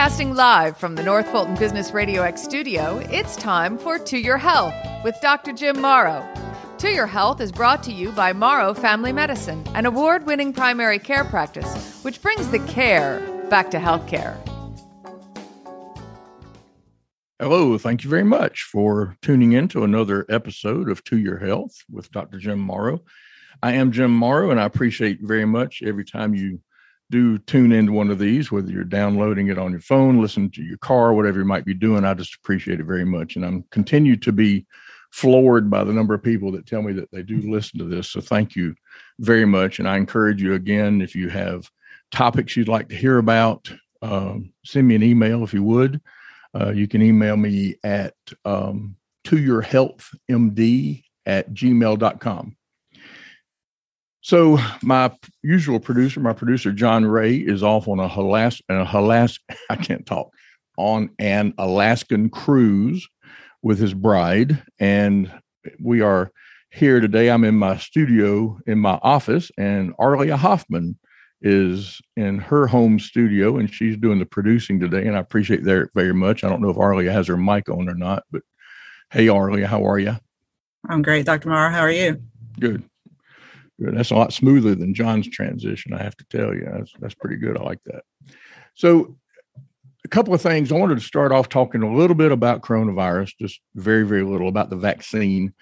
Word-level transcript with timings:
Broadcasting 0.00 0.34
live 0.34 0.78
from 0.78 0.94
the 0.94 1.02
North 1.02 1.28
Fulton 1.30 1.56
Business 1.56 1.92
Radio 1.92 2.22
X 2.22 2.42
studio, 2.42 2.96
it's 3.10 3.36
time 3.36 3.76
for 3.76 3.98
To 3.98 4.16
Your 4.16 4.38
Health 4.38 4.72
with 5.04 5.14
Dr. 5.20 5.52
Jim 5.52 5.78
Morrow. 5.78 6.26
To 6.78 6.90
Your 6.90 7.06
Health 7.06 7.38
is 7.38 7.52
brought 7.52 7.82
to 7.82 7.92
you 7.92 8.10
by 8.12 8.32
Morrow 8.32 8.72
Family 8.72 9.12
Medicine, 9.12 9.62
an 9.74 9.84
award 9.84 10.24
winning 10.24 10.54
primary 10.54 10.98
care 10.98 11.24
practice 11.24 12.00
which 12.02 12.22
brings 12.22 12.48
the 12.48 12.60
care 12.60 13.20
back 13.50 13.70
to 13.72 13.76
healthcare. 13.76 14.38
Hello, 17.38 17.76
thank 17.76 18.02
you 18.02 18.08
very 18.08 18.24
much 18.24 18.62
for 18.62 19.18
tuning 19.20 19.52
in 19.52 19.68
to 19.68 19.84
another 19.84 20.24
episode 20.30 20.88
of 20.88 21.04
To 21.04 21.18
Your 21.18 21.36
Health 21.36 21.76
with 21.90 22.10
Dr. 22.10 22.38
Jim 22.38 22.58
Morrow. 22.58 23.00
I 23.62 23.72
am 23.72 23.92
Jim 23.92 24.12
Morrow, 24.12 24.50
and 24.50 24.58
I 24.58 24.64
appreciate 24.64 25.18
very 25.20 25.44
much 25.44 25.82
every 25.84 26.06
time 26.06 26.34
you 26.34 26.62
do 27.10 27.38
tune 27.38 27.72
into 27.72 27.92
one 27.92 28.10
of 28.10 28.18
these, 28.18 28.50
whether 28.50 28.70
you're 28.70 28.84
downloading 28.84 29.48
it 29.48 29.58
on 29.58 29.72
your 29.72 29.80
phone, 29.80 30.20
listen 30.20 30.50
to 30.52 30.62
your 30.62 30.78
car, 30.78 31.12
whatever 31.12 31.40
you 31.40 31.44
might 31.44 31.64
be 31.64 31.74
doing. 31.74 32.04
I 32.04 32.14
just 32.14 32.36
appreciate 32.36 32.80
it 32.80 32.86
very 32.86 33.04
much. 33.04 33.36
And 33.36 33.44
I'm 33.44 33.64
continue 33.70 34.16
to 34.18 34.32
be 34.32 34.66
floored 35.10 35.68
by 35.68 35.84
the 35.84 35.92
number 35.92 36.14
of 36.14 36.22
people 36.22 36.52
that 36.52 36.66
tell 36.66 36.82
me 36.82 36.92
that 36.92 37.10
they 37.10 37.22
do 37.22 37.40
listen 37.42 37.78
to 37.80 37.84
this. 37.84 38.10
So 38.10 38.20
thank 38.20 38.54
you 38.54 38.74
very 39.18 39.44
much. 39.44 39.78
And 39.78 39.88
I 39.88 39.96
encourage 39.96 40.40
you 40.40 40.54
again, 40.54 41.02
if 41.02 41.14
you 41.14 41.28
have 41.28 41.68
topics 42.10 42.56
you'd 42.56 42.68
like 42.68 42.88
to 42.88 42.96
hear 42.96 43.18
about, 43.18 43.70
um, 44.02 44.52
send 44.64 44.88
me 44.88 44.94
an 44.94 45.02
email 45.02 45.42
if 45.42 45.52
you 45.52 45.62
would. 45.64 46.00
Uh, 46.58 46.70
you 46.70 46.88
can 46.88 47.02
email 47.02 47.36
me 47.36 47.76
at 47.84 48.14
um, 48.44 48.96
to 49.24 49.38
your 49.38 49.60
health 49.60 50.10
md 50.30 51.02
at 51.26 51.52
gmail.com. 51.52 52.56
So 54.22 54.58
my 54.82 55.10
usual 55.42 55.80
producer, 55.80 56.20
my 56.20 56.32
producer 56.32 56.72
John 56.72 57.06
Ray, 57.06 57.36
is 57.36 57.62
off 57.62 57.88
on 57.88 58.00
a 58.00 58.08
Halas 58.08 58.60
and 58.68 58.80
a 58.80 58.84
Halas 58.84 59.38
I 59.70 59.76
can't 59.76 60.04
talk 60.04 60.30
on 60.76 61.10
an 61.18 61.54
Alaskan 61.58 62.30
cruise 62.30 63.06
with 63.62 63.78
his 63.78 63.92
bride, 63.92 64.62
and 64.78 65.30
we 65.78 66.00
are 66.00 66.30
here 66.70 67.00
today. 67.00 67.30
I'm 67.30 67.44
in 67.44 67.56
my 67.56 67.76
studio 67.76 68.58
in 68.66 68.78
my 68.78 68.98
office, 69.02 69.50
and 69.58 69.94
Arlia 69.98 70.36
Hoffman 70.36 70.98
is 71.42 72.00
in 72.16 72.38
her 72.38 72.66
home 72.66 72.98
studio 72.98 73.56
and 73.56 73.72
she's 73.72 73.96
doing 73.96 74.18
the 74.18 74.26
producing 74.26 74.78
today. 74.78 75.06
And 75.06 75.16
I 75.16 75.20
appreciate 75.20 75.64
that 75.64 75.88
very 75.94 76.12
much. 76.12 76.44
I 76.44 76.50
don't 76.50 76.60
know 76.60 76.68
if 76.68 76.76
Arlia 76.76 77.12
has 77.12 77.28
her 77.28 77.36
mic 77.36 77.70
on 77.70 77.88
or 77.88 77.94
not, 77.94 78.24
but 78.30 78.42
hey, 79.10 79.28
Arlia, 79.28 79.66
how 79.66 79.86
are 79.86 79.98
you? 79.98 80.16
I'm 80.88 81.00
great, 81.00 81.24
Dr. 81.24 81.48
Morrow. 81.48 81.70
How 81.70 81.80
are 81.80 81.90
you? 81.90 82.22
Good. 82.58 82.84
That's 83.80 84.10
a 84.10 84.14
lot 84.14 84.32
smoother 84.32 84.74
than 84.74 84.94
John's 84.94 85.28
transition, 85.28 85.94
I 85.94 86.02
have 86.02 86.16
to 86.16 86.24
tell 86.26 86.54
you. 86.54 86.68
That's, 86.70 86.92
that's 87.00 87.14
pretty 87.14 87.36
good. 87.36 87.56
I 87.56 87.62
like 87.62 87.82
that. 87.84 88.02
So, 88.74 89.16
a 90.04 90.08
couple 90.08 90.32
of 90.32 90.40
things. 90.40 90.72
I 90.72 90.76
wanted 90.76 90.96
to 90.96 91.04
start 91.04 91.32
off 91.32 91.48
talking 91.48 91.82
a 91.82 91.94
little 91.94 92.16
bit 92.16 92.32
about 92.32 92.62
coronavirus, 92.62 93.36
just 93.38 93.60
very, 93.74 94.06
very 94.06 94.22
little 94.22 94.48
about 94.48 94.70
the 94.70 94.76
vaccine, 94.76 95.52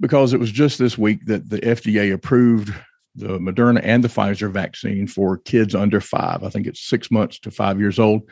because 0.00 0.32
it 0.32 0.40
was 0.40 0.52
just 0.52 0.78
this 0.78 0.98
week 0.98 1.24
that 1.26 1.48
the 1.48 1.58
FDA 1.60 2.12
approved 2.12 2.72
the 3.14 3.38
Moderna 3.38 3.80
and 3.82 4.02
the 4.02 4.08
Pfizer 4.08 4.50
vaccine 4.50 5.06
for 5.06 5.38
kids 5.38 5.74
under 5.74 6.00
five. 6.00 6.42
I 6.44 6.48
think 6.48 6.66
it's 6.66 6.80
six 6.80 7.10
months 7.10 7.38
to 7.40 7.50
five 7.50 7.78
years 7.78 7.98
old. 7.98 8.22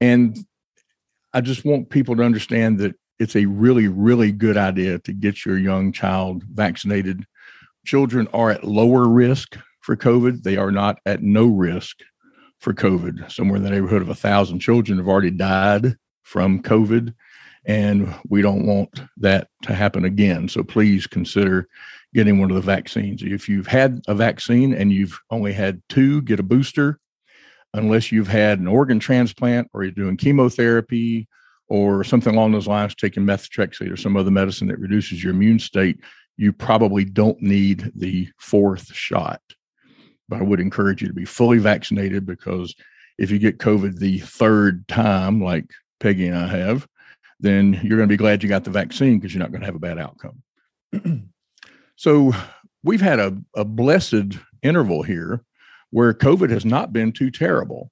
And 0.00 0.36
I 1.32 1.40
just 1.40 1.64
want 1.64 1.90
people 1.90 2.16
to 2.16 2.22
understand 2.22 2.78
that 2.78 2.94
it's 3.18 3.36
a 3.36 3.44
really, 3.46 3.88
really 3.88 4.32
good 4.32 4.56
idea 4.56 4.98
to 5.00 5.12
get 5.12 5.44
your 5.44 5.58
young 5.58 5.92
child 5.92 6.44
vaccinated. 6.44 7.24
Children 7.84 8.28
are 8.32 8.50
at 8.50 8.64
lower 8.64 9.08
risk 9.08 9.56
for 9.80 9.96
COVID. 9.96 10.42
They 10.42 10.56
are 10.56 10.70
not 10.70 10.98
at 11.04 11.22
no 11.22 11.46
risk 11.46 11.98
for 12.58 12.72
COVID. 12.72 13.30
Somewhere 13.30 13.58
in 13.58 13.62
the 13.62 13.70
neighborhood 13.70 14.02
of 14.02 14.08
a 14.08 14.14
thousand 14.14 14.60
children 14.60 14.98
have 14.98 15.08
already 15.08 15.30
died 15.30 15.96
from 16.22 16.62
COVID. 16.62 17.14
And 17.66 18.14
we 18.28 18.42
don't 18.42 18.66
want 18.66 19.02
that 19.18 19.48
to 19.62 19.74
happen 19.74 20.04
again. 20.04 20.48
So 20.48 20.62
please 20.62 21.06
consider 21.06 21.68
getting 22.14 22.38
one 22.38 22.50
of 22.50 22.56
the 22.56 22.62
vaccines. 22.62 23.22
If 23.22 23.48
you've 23.48 23.66
had 23.66 24.00
a 24.06 24.14
vaccine 24.14 24.72
and 24.72 24.92
you've 24.92 25.18
only 25.30 25.52
had 25.52 25.82
two, 25.88 26.22
get 26.22 26.40
a 26.40 26.44
booster. 26.44 26.98
Unless 27.74 28.12
you've 28.12 28.28
had 28.28 28.60
an 28.60 28.68
organ 28.68 29.00
transplant 29.00 29.68
or 29.74 29.82
you're 29.82 29.92
doing 29.92 30.16
chemotherapy 30.16 31.26
or 31.68 32.04
something 32.04 32.34
along 32.34 32.52
those 32.52 32.68
lines, 32.68 32.94
taking 32.94 33.24
methotrexate 33.24 33.90
or 33.90 33.96
some 33.96 34.16
other 34.16 34.30
medicine 34.30 34.68
that 34.68 34.78
reduces 34.78 35.24
your 35.24 35.32
immune 35.32 35.58
state, 35.58 35.98
you 36.36 36.52
probably 36.52 37.04
don't 37.04 37.40
need 37.40 37.92
the 37.94 38.28
fourth 38.38 38.92
shot. 38.92 39.40
But 40.28 40.40
I 40.40 40.44
would 40.44 40.60
encourage 40.60 41.02
you 41.02 41.08
to 41.08 41.14
be 41.14 41.24
fully 41.24 41.58
vaccinated 41.58 42.26
because 42.26 42.74
if 43.18 43.30
you 43.30 43.38
get 43.38 43.58
COVID 43.58 43.98
the 43.98 44.18
third 44.20 44.86
time, 44.88 45.42
like 45.42 45.66
Peggy 46.00 46.28
and 46.28 46.36
I 46.36 46.46
have, 46.48 46.88
then 47.40 47.74
you're 47.82 47.98
going 47.98 48.08
to 48.08 48.12
be 48.12 48.16
glad 48.16 48.42
you 48.42 48.48
got 48.48 48.64
the 48.64 48.70
vaccine 48.70 49.18
because 49.18 49.34
you're 49.34 49.42
not 49.42 49.50
going 49.50 49.60
to 49.60 49.66
have 49.66 49.76
a 49.76 49.78
bad 49.78 49.98
outcome. 49.98 50.42
So 51.96 52.32
we've 52.82 53.00
had 53.00 53.20
a, 53.20 53.36
a 53.54 53.64
blessed 53.64 54.38
interval 54.62 55.02
here 55.02 55.44
where 55.90 56.12
COVID 56.12 56.50
has 56.50 56.64
not 56.64 56.92
been 56.92 57.12
too 57.12 57.30
terrible. 57.30 57.90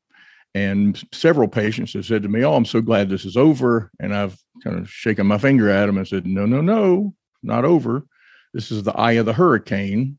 And 0.55 1.01
several 1.15 1.49
patients 1.49 1.95
have 1.95 2.05
said 2.05 2.23
to 2.25 2.29
me, 2.29 2.45
Oh, 2.45 2.55
I'm 2.55 2.65
so 2.65 2.81
glad 2.81 3.09
this 3.09 3.25
is 3.25 3.37
over. 3.37 3.91
And 4.01 4.15
I've 4.15 4.37
kind 4.63 4.79
of 4.79 4.91
shaken 4.91 5.27
my 5.27 5.39
finger 5.39 5.71
at 5.71 5.87
them 5.87 5.99
and 5.99 6.07
said, 6.07 6.27
No, 6.27 6.47
no, 6.47 6.61
no, 6.61 7.15
not 7.43 7.65
over. 7.65 8.05
This 8.53 8.71
is 8.71 8.83
the 8.83 8.93
eye 8.93 9.13
of 9.13 9.27
the 9.27 9.33
hurricane. 9.33 10.19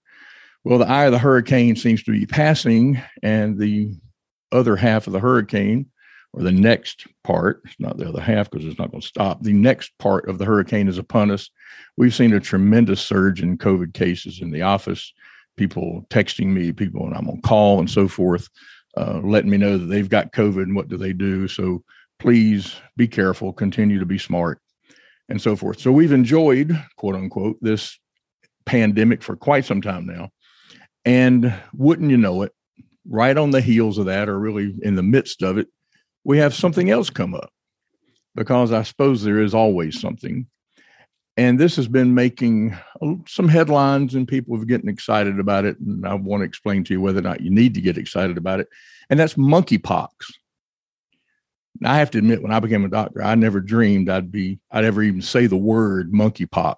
Well, 0.64 0.80
the 0.80 0.88
eye 0.88 1.06
of 1.06 1.12
the 1.12 1.20
hurricane 1.20 1.76
seems 1.76 2.04
to 2.04 2.12
be 2.12 2.26
passing, 2.26 3.02
and 3.22 3.60
the 3.60 3.94
other 4.52 4.76
half 4.76 5.08
of 5.08 5.14
the 5.14 5.20
hurricane 5.20 5.88
or 6.34 6.42
the 6.42 6.52
next 6.52 7.06
part, 7.24 7.62
it's 7.66 7.80
not 7.80 7.98
the 7.98 8.10
other 8.10 8.22
half 8.22 8.50
because 8.50 8.66
it's 8.66 8.80
not 8.80 8.92
going 8.92 9.02
to 9.02 9.08
stop. 9.08 9.44
The 9.44 9.54
next 9.54 9.92
part 10.00 10.28
of 10.28 10.40
the 10.40 10.46
hurricane 10.46 10.88
is 10.88 10.98
upon 10.98 11.30
us. 11.30 11.50
We've 11.96 12.14
seen 12.14 12.34
a 12.34 12.40
tremendous 12.40 13.02
surge 13.02 13.42
in 13.42 13.58
COVID 13.58 13.94
cases 13.94 14.42
in 14.42 14.52
the 14.52 14.64
office, 14.64 15.14
people 15.58 16.08
texting 16.10 16.48
me, 16.48 16.72
people 16.72 17.04
when 17.04 17.14
I'm 17.14 17.30
on 17.30 17.42
call 17.42 17.80
and 17.80 17.90
so 17.90 18.08
forth, 18.08 18.50
uh, 18.98 19.20
letting 19.24 19.52
me 19.52 19.58
know 19.58 19.78
that 19.78 19.86
they've 19.86 20.10
got 20.10 20.34
COVID 20.34 20.64
and 20.64 20.76
what 20.76 20.88
do 20.88 20.98
they 20.98 21.14
do. 21.14 21.48
So 21.48 21.84
please 22.20 22.76
be 22.98 23.08
careful, 23.08 23.54
continue 23.54 24.00
to 24.00 24.06
be 24.06 24.18
smart, 24.18 24.60
and 25.30 25.40
so 25.40 25.56
forth. 25.56 25.80
So 25.80 25.92
we've 25.92 26.12
enjoyed, 26.12 26.84
quote 26.98 27.16
unquote, 27.16 27.58
this 27.62 28.00
pandemic 28.66 29.24
for 29.24 29.36
quite 29.36 29.66
some 29.66 29.82
time 29.82 30.06
now. 30.06 30.30
And 31.06 31.54
wouldn't 31.74 32.12
you 32.12 32.18
know 32.18 32.44
it, 32.44 32.54
right 33.08 33.38
on 33.38 33.52
the 33.52 33.62
heels 33.62 33.98
of 33.98 34.06
that, 34.06 34.30
or 34.30 34.40
really 34.40 34.76
in 34.82 34.96
the 34.96 35.04
midst 35.04 35.44
of 35.44 35.58
it, 35.58 35.68
we 36.24 36.38
have 36.38 36.54
something 36.54 36.90
else 36.90 37.10
come 37.10 37.34
up 37.36 37.52
because 38.36 38.72
I 38.72 38.84
suppose 38.84 39.24
there 39.24 39.42
is 39.42 39.54
always 39.54 40.00
something. 40.00 40.48
And 41.36 41.60
this 41.60 41.76
has 41.78 41.88
been 41.88 42.14
making 42.14 42.78
some 43.28 43.48
headlines 43.48 44.14
and 44.14 44.28
people 44.28 44.56
are 44.56 44.66
getting 44.66 44.90
excited 44.90 45.40
about 45.40 45.66
it. 45.66 45.80
And 45.80 46.08
I 46.08 46.14
want 46.14 46.42
to 46.42 46.46
explain 46.46 46.84
to 46.86 46.94
you 46.94 47.02
whether 47.02 47.20
or 47.20 47.24
not 47.24 47.42
you 47.42 47.50
need 47.50 47.74
to 47.74 47.82
get 47.82 47.98
excited 47.98 48.38
about 48.38 48.60
it. 48.60 48.68
And 49.10 49.20
that's 49.20 49.34
monkeypox. 49.34 50.10
Now, 51.80 51.94
I 51.94 51.98
have 51.98 52.12
to 52.12 52.20
admit, 52.20 52.44
when 52.44 52.52
I 52.52 52.60
became 52.60 52.86
a 52.86 52.90
doctor, 52.90 53.24
I 53.24 53.34
never 53.34 53.60
dreamed 53.60 54.10
I'd 54.10 54.32
be, 54.32 54.60
I'd 54.72 54.86
ever 54.86 55.02
even 55.02 55.24
say 55.24 55.48
the 55.48 55.58
word 55.58 56.14
monkeypox 56.14 56.78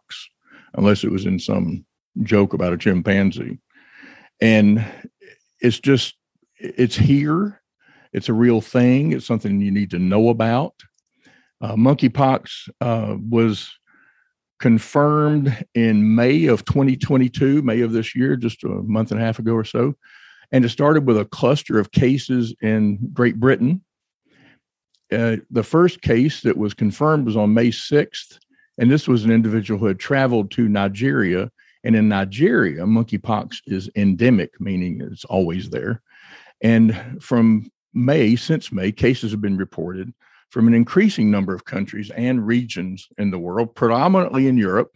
unless 0.78 1.04
it 1.04 1.12
was 1.12 1.26
in 1.26 1.40
some 1.40 1.86
joke 2.24 2.54
about 2.54 2.74
a 2.74 2.78
chimpanzee. 2.78 3.60
And 4.42 4.86
it's 5.60 5.80
just, 5.80 6.16
it's 6.60 6.96
here 6.96 7.62
it's 8.16 8.30
a 8.30 8.34
real 8.34 8.62
thing. 8.62 9.12
It's 9.12 9.26
something 9.26 9.60
you 9.60 9.72
need 9.72 9.92
to 9.92 10.00
know 10.00 10.30
about. 10.30 10.74
Uh, 11.60 11.76
monkeypox 11.76 12.70
uh, 12.80 13.18
was 13.30 13.70
confirmed 14.62 15.66
in 15.74 16.16
May 16.16 16.46
of 16.46 16.64
2022, 16.64 17.62
May 17.62 17.82
of 17.82 17.92
this 17.92 18.16
year, 18.16 18.38
just 18.38 18.64
a 18.64 18.70
month 18.70 19.12
and 19.12 19.20
a 19.20 19.24
half 19.24 19.38
ago 19.38 19.52
or 19.52 19.66
so. 19.66 19.96
And 20.54 20.64
it 20.64 20.70
started 20.70 21.06
with 21.06 21.20
a 21.20 21.26
cluster 21.26 21.78
of 21.78 21.92
cases 21.92 22.56
in 22.62 23.00
Great 23.12 23.38
Britain. 23.38 23.84
Uh, 25.12 25.38
the 25.52 25.64
first 25.64 26.02
case 26.02 26.40
that 26.44 26.56
was 26.56 26.74
confirmed 26.74 27.26
was 27.26 27.36
on 27.36 27.54
May 27.54 27.68
6th. 27.68 28.40
And 28.78 28.92
this 28.92 29.08
was 29.08 29.24
an 29.24 29.32
individual 29.32 29.80
who 29.80 29.86
had 29.86 30.00
traveled 30.00 30.52
to 30.52 30.68
Nigeria. 30.68 31.52
And 31.84 31.96
in 31.96 32.10
Nigeria, 32.10 32.82
monkeypox 32.84 33.62
is 33.68 33.90
endemic, 33.96 34.60
meaning 34.60 35.02
it's 35.02 35.26
always 35.26 35.70
there. 35.70 36.02
And 36.62 37.22
from 37.22 37.72
May, 37.94 38.36
since 38.36 38.72
May, 38.72 38.92
cases 38.92 39.32
have 39.32 39.42
been 39.42 39.58
reported 39.58 40.14
from 40.50 40.68
an 40.68 40.74
increasing 40.74 41.30
number 41.30 41.54
of 41.54 41.66
countries 41.66 42.12
and 42.12 42.46
regions 42.46 43.08
in 43.18 43.32
the 43.32 43.40
world, 43.40 43.76
predominantly 43.76 44.48
in 44.48 44.58
Europe, 44.58 44.96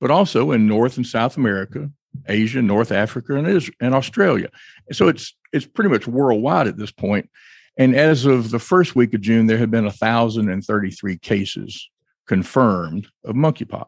but 0.00 0.10
also 0.10 0.52
in 0.52 0.66
North 0.66 0.96
and 0.96 1.06
South 1.06 1.36
America, 1.36 1.90
Asia, 2.26 2.62
North 2.62 2.92
Africa, 2.92 3.36
and, 3.36 3.46
Israel, 3.46 3.76
and 3.80 3.94
Australia. 3.94 4.48
So 4.90 5.08
it's 5.08 5.34
it's 5.52 5.66
pretty 5.66 5.90
much 5.90 6.06
worldwide 6.06 6.66
at 6.66 6.76
this 6.76 6.90
point. 6.90 7.28
And 7.76 7.94
as 7.94 8.26
of 8.26 8.50
the 8.50 8.58
first 8.58 8.96
week 8.96 9.14
of 9.14 9.20
June, 9.20 9.46
there 9.46 9.58
have 9.58 9.70
been 9.70 9.84
1,033 9.84 11.18
cases 11.18 11.90
confirmed 12.26 13.08
of 13.24 13.34
monkeypox. 13.34 13.86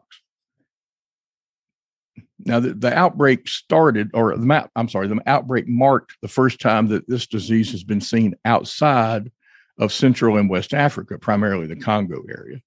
Now, 2.39 2.59
the, 2.59 2.73
the 2.73 2.93
outbreak 2.93 3.47
started, 3.47 4.11
or 4.13 4.35
the 4.35 4.45
map, 4.45 4.69
I'm 4.75 4.89
sorry, 4.89 5.07
the 5.07 5.21
outbreak 5.25 5.67
marked 5.67 6.17
the 6.21 6.27
first 6.27 6.59
time 6.59 6.87
that 6.87 7.07
this 7.07 7.27
disease 7.27 7.71
has 7.71 7.83
been 7.83 8.01
seen 8.01 8.35
outside 8.45 9.31
of 9.79 9.93
Central 9.93 10.37
and 10.37 10.49
West 10.49 10.73
Africa, 10.73 11.17
primarily 11.17 11.65
the 11.67 11.75
Congo 11.75 12.23
area. 12.29 12.61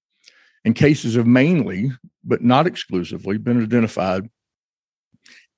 And 0.65 0.75
cases 0.75 1.15
have 1.15 1.27
mainly, 1.27 1.91
but 2.23 2.43
not 2.43 2.67
exclusively, 2.67 3.37
been 3.37 3.63
identified 3.63 4.29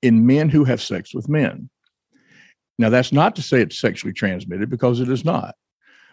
in 0.02 0.26
men 0.26 0.48
who 0.48 0.64
have 0.64 0.80
sex 0.80 1.14
with 1.14 1.28
men. 1.28 1.68
Now, 2.78 2.90
that's 2.90 3.12
not 3.12 3.36
to 3.36 3.42
say 3.42 3.60
it's 3.60 3.78
sexually 3.78 4.12
transmitted 4.12 4.70
because 4.70 5.00
it 5.00 5.08
is 5.08 5.24
not, 5.24 5.54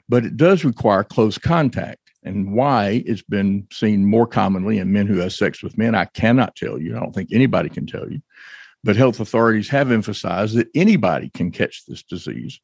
but 0.07 0.25
it 0.25 0.37
does 0.37 0.65
require 0.65 1.03
close 1.03 1.37
contact. 1.37 2.08
And 2.23 2.53
why 2.53 3.03
it's 3.05 3.21
been 3.21 3.67
seen 3.71 4.05
more 4.05 4.27
commonly 4.27 4.77
in 4.77 4.91
men 4.91 5.07
who 5.07 5.17
have 5.17 5.33
sex 5.33 5.63
with 5.63 5.77
men, 5.77 5.95
I 5.95 6.05
cannot 6.05 6.55
tell 6.55 6.79
you. 6.79 6.95
I 6.95 6.99
don't 6.99 7.15
think 7.15 7.29
anybody 7.31 7.69
can 7.69 7.87
tell 7.87 8.11
you. 8.11 8.21
But 8.83 8.95
health 8.95 9.19
authorities 9.19 9.69
have 9.69 9.91
emphasized 9.91 10.55
that 10.55 10.69
anybody 10.75 11.29
can 11.33 11.51
catch 11.51 11.85
this 11.85 12.03
disease, 12.03 12.59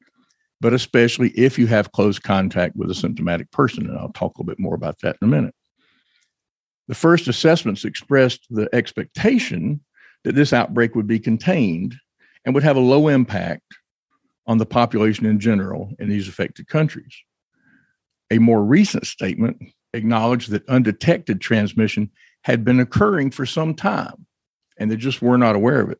but 0.62 0.74
especially 0.74 1.30
if 1.30 1.60
you 1.60 1.68
have 1.68 1.92
close 1.92 2.20
contact 2.20 2.76
with 2.76 2.90
a 2.90 2.96
symptomatic 2.96 3.52
person. 3.52 3.88
And 3.90 3.98
I'll 3.98 4.14
talk 4.14 4.36
a 4.36 4.42
little 4.42 4.46
bit 4.46 4.60
more 4.60 4.76
about 4.76 5.00
that 5.02 5.18
in 5.22 5.28
a 5.28 5.32
minute. 5.32 5.56
The 6.88 6.96
first 6.96 7.28
assessments 7.28 7.84
expressed 7.84 8.46
the 8.50 8.74
expectation 8.74 9.82
that 10.24 10.36
this 10.36 10.54
outbreak 10.54 10.96
would 10.96 11.08
be 11.08 11.20
contained 11.20 11.96
and 12.46 12.54
would 12.54 12.64
have 12.64 12.78
a 12.78 12.82
low 12.82 13.08
impact 13.08 13.64
on 14.48 14.58
the 14.58 14.66
population 14.66 15.26
in 15.26 15.40
general 15.40 15.92
in 16.00 16.10
these 16.10 16.28
affected 16.28 16.68
countries. 16.68 17.16
A 18.32 18.40
more 18.40 18.64
recent 18.64 19.06
statement 19.06 19.62
acknowledged 19.94 20.52
that 20.52 20.68
undetected 20.68 21.42
transmission 21.42 22.10
had 22.44 22.64
been 22.64 22.80
occurring 22.80 23.32
for 23.32 23.46
some 23.46 23.74
time 23.74 24.26
and 24.78 24.92
they 24.92 24.96
just 24.96 25.22
were 25.22 25.38
not 25.38 25.56
aware 25.56 25.82
of 25.82 25.90
it. 25.90 26.00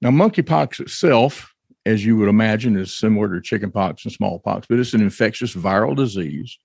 Now, 0.00 0.10
monkeypox 0.10 0.80
itself, 0.80 1.52
as 1.86 2.04
you 2.04 2.16
would 2.16 2.28
imagine, 2.28 2.76
is 2.76 2.96
similar 2.96 3.28
to 3.34 3.40
chickenpox 3.40 4.04
and 4.04 4.12
smallpox, 4.12 4.66
but 4.66 4.78
it's 4.78 4.94
an 4.94 5.02
infectious 5.02 5.54
viral 5.54 5.96
disease 5.96 6.58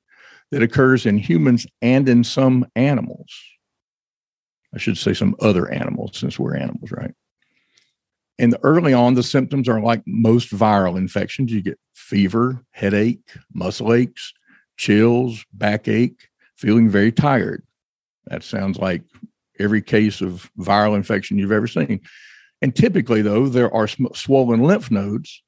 that 0.51 0.63
occurs 0.63 1.05
in 1.05 1.17
humans 1.17 1.67
and 1.81 2.09
in 2.09 2.23
some 2.23 2.65
animals. 2.75 3.33
I 4.73 4.77
should 4.77 4.97
say 4.97 5.13
some 5.13 5.35
other 5.39 5.69
animals 5.69 6.17
since 6.17 6.37
we're 6.37 6.55
animals, 6.55 6.91
right? 6.91 7.13
And 8.39 8.55
early 8.63 8.93
on, 8.93 9.15
the 9.15 9.23
symptoms 9.23 9.67
are 9.67 9.81
like 9.81 10.01
most 10.07 10.51
viral 10.51 10.97
infections. 10.97 11.51
You 11.51 11.61
get 11.61 11.77
fever, 11.93 12.63
headache, 12.71 13.35
muscle 13.53 13.93
aches, 13.93 14.33
chills, 14.77 15.45
backache, 15.53 16.29
feeling 16.55 16.89
very 16.89 17.11
tired. 17.11 17.63
That 18.27 18.43
sounds 18.43 18.77
like 18.77 19.03
every 19.59 19.81
case 19.81 20.21
of 20.21 20.49
viral 20.57 20.95
infection 20.95 21.37
you've 21.37 21.51
ever 21.51 21.67
seen. 21.67 21.99
And 22.61 22.73
typically, 22.73 23.21
though, 23.21 23.49
there 23.49 23.73
are 23.73 23.87
swollen 23.87 24.61
lymph 24.61 24.89
nodes 24.89 25.43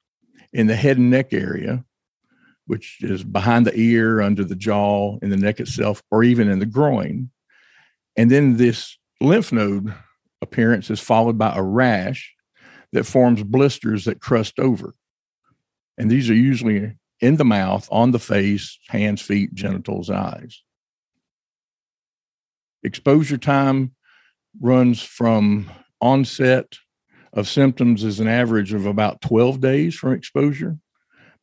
in 0.52 0.66
the 0.66 0.76
head 0.76 0.98
and 0.98 1.10
neck 1.10 1.32
area, 1.32 1.82
which 2.66 2.98
is 3.00 3.24
behind 3.24 3.66
the 3.66 3.74
ear, 3.74 4.20
under 4.20 4.44
the 4.44 4.54
jaw, 4.54 5.16
in 5.22 5.30
the 5.30 5.36
neck 5.38 5.60
itself, 5.60 6.02
or 6.10 6.22
even 6.22 6.48
in 6.50 6.58
the 6.58 6.66
groin. 6.66 7.30
And 8.16 8.30
then 8.30 8.58
this 8.58 8.98
lymph 9.18 9.50
node 9.50 9.94
appearance 10.42 10.90
is 10.90 11.00
followed 11.00 11.38
by 11.38 11.54
a 11.56 11.62
rash 11.62 12.34
that 12.92 13.06
forms 13.06 13.42
blisters 13.42 14.04
that 14.04 14.20
crust 14.20 14.58
over. 14.58 14.94
And 15.98 16.10
these 16.10 16.28
are 16.30 16.34
usually 16.34 16.96
in 17.20 17.36
the 17.36 17.44
mouth, 17.44 17.88
on 17.90 18.10
the 18.10 18.18
face, 18.18 18.78
hands, 18.88 19.22
feet, 19.22 19.54
genitals, 19.54 20.10
eyes. 20.10 20.62
Exposure 22.82 23.38
time 23.38 23.94
runs 24.60 25.00
from 25.02 25.70
onset 26.00 26.76
of 27.32 27.48
symptoms 27.48 28.04
is 28.04 28.20
an 28.20 28.28
average 28.28 28.72
of 28.72 28.86
about 28.86 29.20
12 29.20 29.60
days 29.60 29.94
from 29.94 30.12
exposure, 30.12 30.76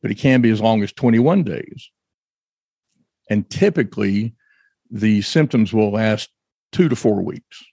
but 0.02 0.10
it 0.10 0.18
can 0.18 0.40
be 0.40 0.50
as 0.50 0.60
long 0.60 0.82
as 0.82 0.92
21 0.92 1.42
days. 1.42 1.90
And 3.28 3.48
typically, 3.48 4.34
the 4.90 5.22
symptoms 5.22 5.72
will 5.72 5.92
last 5.92 6.28
two 6.72 6.88
to 6.88 6.96
four 6.96 7.22
weeks 7.22 7.64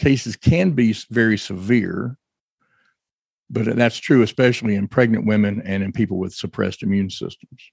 cases 0.00 0.36
can 0.36 0.70
be 0.72 0.94
very 1.10 1.38
severe, 1.38 2.16
but 3.50 3.76
that's 3.76 3.98
true 3.98 4.22
especially 4.22 4.74
in 4.74 4.88
pregnant 4.88 5.26
women 5.26 5.62
and 5.64 5.82
in 5.82 5.92
people 5.92 6.18
with 6.18 6.34
suppressed 6.34 6.82
immune 6.82 7.10
systems. 7.10 7.70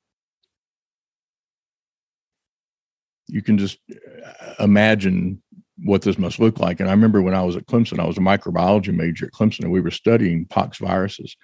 You 3.27 3.41
can 3.41 3.57
just 3.57 3.79
uh, 3.91 4.53
imagine 4.59 5.41
what 5.83 6.01
this 6.01 6.18
must 6.18 6.39
look 6.39 6.59
like. 6.59 6.79
And 6.79 6.89
I 6.89 6.94
remember 6.94 7.21
when 7.21 7.35
I 7.35 7.44
was 7.44 7.56
at 7.56 7.68
Clemson, 7.68 8.00
I 8.00 8.07
was 8.07 8.18
a 8.18 8.21
microbiology 8.21 8.94
major 8.94 9.27
at 9.27 9.31
Clemson, 9.31 9.63
and 9.63 9.71
we 9.71 9.81
were 9.81 9.91
studying 9.91 10.45
pox 10.45 10.77
viruses. 10.77 11.35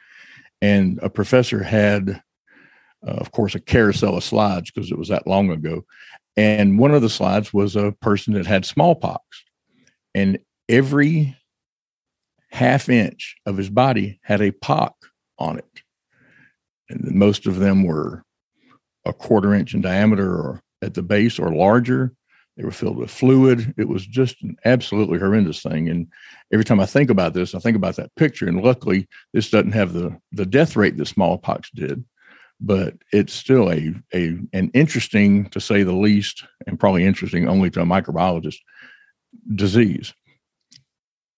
And 0.62 1.00
a 1.01 1.09
professor 1.09 1.62
had, 1.62 2.21
uh, 3.06 3.12
of 3.12 3.31
course, 3.31 3.53
a 3.53 3.59
carousel 3.59 4.18
of 4.18 4.24
slides 4.24 4.71
because 4.71 4.91
it 4.91 4.97
was 4.97 5.09
that 5.09 5.27
long 5.27 5.51
ago. 5.51 5.86
And 6.36 6.79
one 6.79 6.94
of 6.94 7.01
the 7.01 7.09
slides 7.09 7.53
was 7.53 7.75
a 7.75 7.91
person 8.01 8.33
that 8.33 8.47
had 8.47 8.65
smallpox. 8.65 9.21
And 10.15 10.39
every 10.69 11.36
half 12.50 12.89
inch 12.89 13.36
of 13.45 13.57
his 13.57 13.69
body 13.69 14.19
had 14.24 14.42
a 14.42 14.51
pock 14.51 14.95
on 15.39 15.57
it. 15.57 15.81
And 16.89 17.15
most 17.15 17.48
of 17.48 17.60
them 17.60 17.83
were 17.83 18.24
a 19.06 19.13
quarter 19.13 19.54
inch 19.54 19.74
in 19.74 19.81
diameter 19.81 20.33
or 20.33 20.62
at 20.81 20.94
the 20.94 21.01
base 21.01 21.39
or 21.39 21.54
larger. 21.54 22.13
They 22.56 22.63
were 22.63 22.71
filled 22.71 22.98
with 22.98 23.10
fluid. 23.10 23.74
It 23.77 23.88
was 23.88 24.06
just 24.06 24.42
an 24.44 24.56
absolutely 24.63 25.18
horrendous 25.18 25.63
thing. 25.63 25.89
And 25.89 26.07
every 26.51 26.63
time 26.63 26.80
I 26.80 26.86
think 26.86 27.10
about 27.10 27.33
this, 27.33 27.56
I 27.56 27.60
think 27.60 27.75
about 27.75 27.95
that 27.95 28.13
picture. 28.15 28.48
And 28.48 28.62
luckily, 28.62 29.07
this 29.33 29.50
doesn't 29.50 29.71
have 29.71 29.94
the, 29.94 30.15
the 30.31 30.45
death 30.45 30.75
rate 30.75 30.95
that 30.98 31.07
smallpox 31.07 31.71
did, 31.71 32.06
but 32.62 32.94
it's 33.12 33.33
still 33.33 33.71
a, 33.71 33.95
a 34.13 34.38
an 34.54 34.69
interesting, 34.75 35.50
to 35.50 35.60
say 35.60 35.81
the 35.81 35.94
least, 35.94 36.44
and 36.68 36.80
probably 36.80 37.04
interesting 37.04 37.48
only 37.48 37.71
to 37.71 37.81
a 37.81 37.86
microbiologist, 37.86 38.60
disease. 39.56 40.13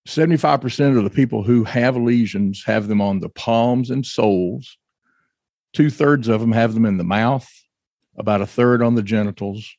75% 0.08 0.98
of 0.98 1.04
the 1.04 1.10
people 1.10 1.44
who 1.44 1.64
have 1.64 1.98
lesions 1.98 2.64
have 2.66 2.88
them 2.88 3.02
on 3.02 3.20
the 3.20 3.30
palms 3.30 3.90
and 3.90 4.06
soles. 4.06 4.78
Two 5.74 5.90
thirds 5.90 6.28
of 6.28 6.42
them 6.42 6.52
have 6.52 6.74
them 6.74 6.86
in 6.86 6.98
the 6.98 7.04
mouth, 7.04 7.50
about 8.18 8.42
a 8.42 8.46
third 8.46 8.84
on 8.84 8.96
the 8.96 9.04
genitals, 9.04 9.76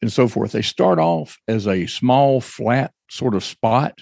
and 0.00 0.10
so 0.10 0.26
forth. 0.26 0.52
They 0.52 0.62
start 0.62 0.98
off 0.98 1.38
as 1.46 1.66
a 1.66 1.86
small, 1.86 2.40
flat 2.40 2.92
sort 3.10 3.34
of 3.34 3.44
spot 3.44 3.98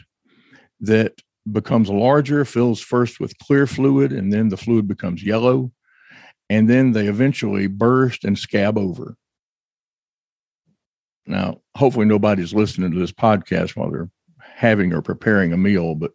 that 0.80 1.14
becomes 1.50 1.88
larger, 1.88 2.44
fills 2.44 2.80
first 2.80 3.18
with 3.18 3.38
clear 3.38 3.66
fluid, 3.66 4.12
and 4.12 4.32
then 4.32 4.48
the 4.48 4.56
fluid 4.56 4.86
becomes 4.86 5.22
yellow. 5.22 5.72
And 6.48 6.70
then 6.70 6.92
they 6.92 7.08
eventually 7.08 7.66
burst 7.66 8.24
and 8.24 8.38
scab 8.38 8.78
over. 8.78 9.16
Now, 11.26 11.60
hopefully, 11.76 12.06
nobody's 12.06 12.54
listening 12.54 12.92
to 12.92 12.98
this 12.98 13.12
podcast 13.12 13.76
while 13.76 13.90
they're 13.90 14.08
having 14.58 14.92
or 14.92 15.00
preparing 15.00 15.52
a 15.52 15.56
meal, 15.56 15.94
but 15.94 16.10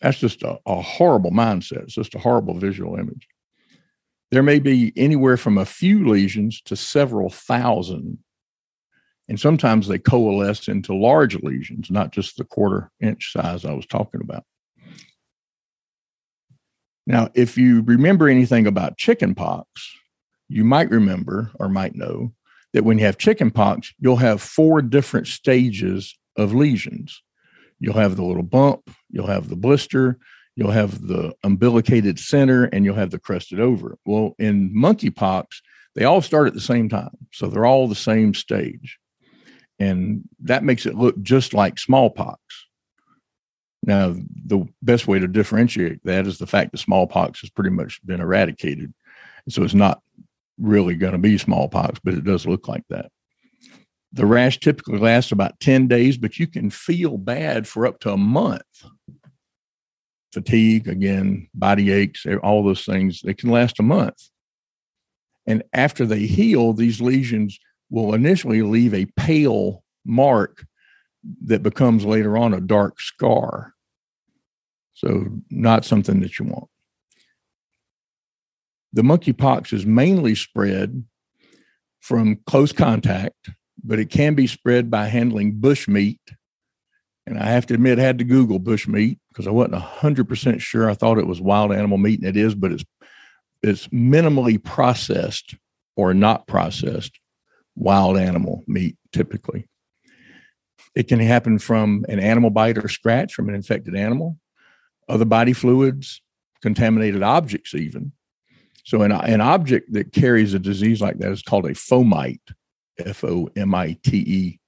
that's 0.00 0.18
just 0.18 0.42
a, 0.42 0.58
a 0.66 0.82
horrible 0.82 1.30
mindset. 1.30 1.84
It's 1.84 1.94
just 1.94 2.16
a 2.16 2.18
horrible 2.18 2.58
visual 2.58 2.96
image. 2.96 3.28
There 4.32 4.42
may 4.42 4.58
be 4.58 4.92
anywhere 4.96 5.36
from 5.36 5.56
a 5.56 5.64
few 5.64 6.08
lesions 6.08 6.60
to 6.62 6.74
several 6.74 7.30
thousand. 7.30 8.18
And 9.28 9.38
sometimes 9.38 9.86
they 9.86 10.00
coalesce 10.00 10.66
into 10.66 10.96
large 10.96 11.40
lesions, 11.44 11.92
not 11.92 12.10
just 12.10 12.36
the 12.36 12.44
quarter 12.44 12.90
inch 13.00 13.30
size 13.32 13.64
I 13.64 13.72
was 13.72 13.86
talking 13.86 14.20
about. 14.20 14.42
Now, 17.06 17.28
if 17.34 17.56
you 17.56 17.82
remember 17.82 18.28
anything 18.28 18.66
about 18.66 18.98
chickenpox, 18.98 19.68
you 20.48 20.64
might 20.64 20.90
remember 20.90 21.52
or 21.60 21.68
might 21.68 21.94
know 21.94 22.32
that 22.72 22.84
when 22.84 22.98
you 22.98 23.04
have 23.04 23.16
chickenpox, 23.16 23.94
you'll 24.00 24.16
have 24.16 24.42
four 24.42 24.82
different 24.82 25.28
stages 25.28 26.18
of 26.36 26.52
lesions. 26.52 27.22
You'll 27.80 27.94
have 27.94 28.16
the 28.16 28.24
little 28.24 28.42
bump, 28.42 28.90
you'll 29.10 29.26
have 29.26 29.48
the 29.48 29.56
blister, 29.56 30.18
you'll 30.56 30.70
have 30.70 31.06
the 31.06 31.34
umbilicated 31.42 32.18
center, 32.18 32.64
and 32.64 32.84
you'll 32.84 32.94
have 32.94 33.10
the 33.10 33.18
crusted 33.18 33.60
over. 33.60 33.98
Well, 34.06 34.34
in 34.38 34.74
monkeypox, 34.74 35.46
they 35.94 36.04
all 36.04 36.22
start 36.22 36.46
at 36.46 36.54
the 36.54 36.60
same 36.60 36.88
time. 36.88 37.16
So 37.32 37.48
they're 37.48 37.66
all 37.66 37.88
the 37.88 37.94
same 37.94 38.34
stage. 38.34 38.98
And 39.78 40.28
that 40.40 40.64
makes 40.64 40.86
it 40.86 40.94
look 40.94 41.20
just 41.22 41.54
like 41.54 41.78
smallpox. 41.78 42.40
Now, 43.82 44.16
the 44.46 44.66
best 44.82 45.06
way 45.06 45.18
to 45.18 45.28
differentiate 45.28 46.02
that 46.04 46.26
is 46.26 46.38
the 46.38 46.46
fact 46.46 46.72
that 46.72 46.78
smallpox 46.78 47.40
has 47.40 47.50
pretty 47.50 47.70
much 47.70 48.04
been 48.06 48.20
eradicated. 48.20 48.94
So 49.48 49.62
it's 49.62 49.74
not 49.74 50.00
really 50.58 50.94
going 50.94 51.12
to 51.12 51.18
be 51.18 51.36
smallpox, 51.36 52.00
but 52.02 52.14
it 52.14 52.24
does 52.24 52.46
look 52.46 52.66
like 52.66 52.84
that. 52.88 53.10
The 54.14 54.26
rash 54.26 54.60
typically 54.60 54.98
lasts 54.98 55.32
about 55.32 55.58
10 55.58 55.88
days, 55.88 56.16
but 56.16 56.38
you 56.38 56.46
can 56.46 56.70
feel 56.70 57.18
bad 57.18 57.66
for 57.66 57.84
up 57.84 57.98
to 58.00 58.12
a 58.12 58.16
month. 58.16 58.62
Fatigue, 60.32 60.86
again, 60.88 61.48
body 61.52 61.90
aches, 61.90 62.24
all 62.42 62.62
those 62.62 62.84
things, 62.84 63.20
they 63.22 63.34
can 63.34 63.50
last 63.50 63.80
a 63.80 63.82
month. 63.82 64.30
And 65.46 65.64
after 65.72 66.06
they 66.06 66.20
heal, 66.20 66.72
these 66.72 67.00
lesions 67.00 67.58
will 67.90 68.14
initially 68.14 68.62
leave 68.62 68.94
a 68.94 69.06
pale 69.16 69.82
mark 70.04 70.64
that 71.46 71.64
becomes 71.64 72.04
later 72.04 72.38
on 72.38 72.54
a 72.54 72.60
dark 72.60 73.00
scar. 73.00 73.74
So, 74.92 75.26
not 75.50 75.84
something 75.84 76.20
that 76.20 76.38
you 76.38 76.46
want. 76.46 76.68
the 78.94 79.02
monkeypox 79.02 79.72
is 79.72 79.84
mainly 79.84 80.36
spread 80.36 81.04
from 82.00 82.38
close 82.46 82.70
contact, 82.72 83.50
but 83.84 83.98
it 83.98 84.10
can 84.10 84.34
be 84.34 84.46
spread 84.46 84.90
by 84.90 85.06
handling 85.06 85.60
bush 85.60 85.86
meat. 85.86 86.20
And 87.26 87.38
I 87.38 87.46
have 87.50 87.66
to 87.66 87.74
admit, 87.74 87.98
I 87.98 88.02
had 88.02 88.18
to 88.18 88.24
Google 88.24 88.58
bush 88.58 88.88
meat 88.88 89.18
because 89.28 89.46
I 89.46 89.50
wasn't 89.50 89.82
100% 89.82 90.60
sure. 90.60 90.90
I 90.90 90.94
thought 90.94 91.18
it 91.18 91.26
was 91.26 91.40
wild 91.40 91.72
animal 91.72 91.98
meat, 91.98 92.20
and 92.20 92.28
it 92.28 92.36
is, 92.36 92.54
but 92.54 92.72
it's, 92.72 92.84
it's 93.62 93.88
minimally 93.88 94.62
processed 94.62 95.54
or 95.96 96.14
not 96.14 96.46
processed 96.46 97.18
wild 97.76 98.16
animal 98.16 98.64
meat 98.66 98.96
typically. 99.12 99.66
It 100.94 101.08
can 101.08 101.18
happen 101.18 101.58
from 101.58 102.04
an 102.08 102.20
animal 102.20 102.50
bite 102.50 102.78
or 102.78 102.88
scratch 102.88 103.34
from 103.34 103.48
an 103.48 103.54
infected 103.54 103.96
animal, 103.96 104.38
other 105.08 105.24
body 105.24 105.52
fluids, 105.52 106.22
contaminated 106.62 107.22
objects, 107.22 107.74
even. 107.74 108.12
So, 108.84 109.02
an, 109.02 109.12
an 109.12 109.40
object 109.40 109.92
that 109.94 110.12
carries 110.12 110.54
a 110.54 110.58
disease 110.58 111.00
like 111.00 111.18
that 111.18 111.32
is 111.32 111.42
called 111.42 111.66
a 111.66 111.70
fomite, 111.70 112.52
F 112.98 113.24
O 113.24 113.48
M 113.56 113.74
I 113.74 113.96
T 114.02 114.18
E. 114.18 114.60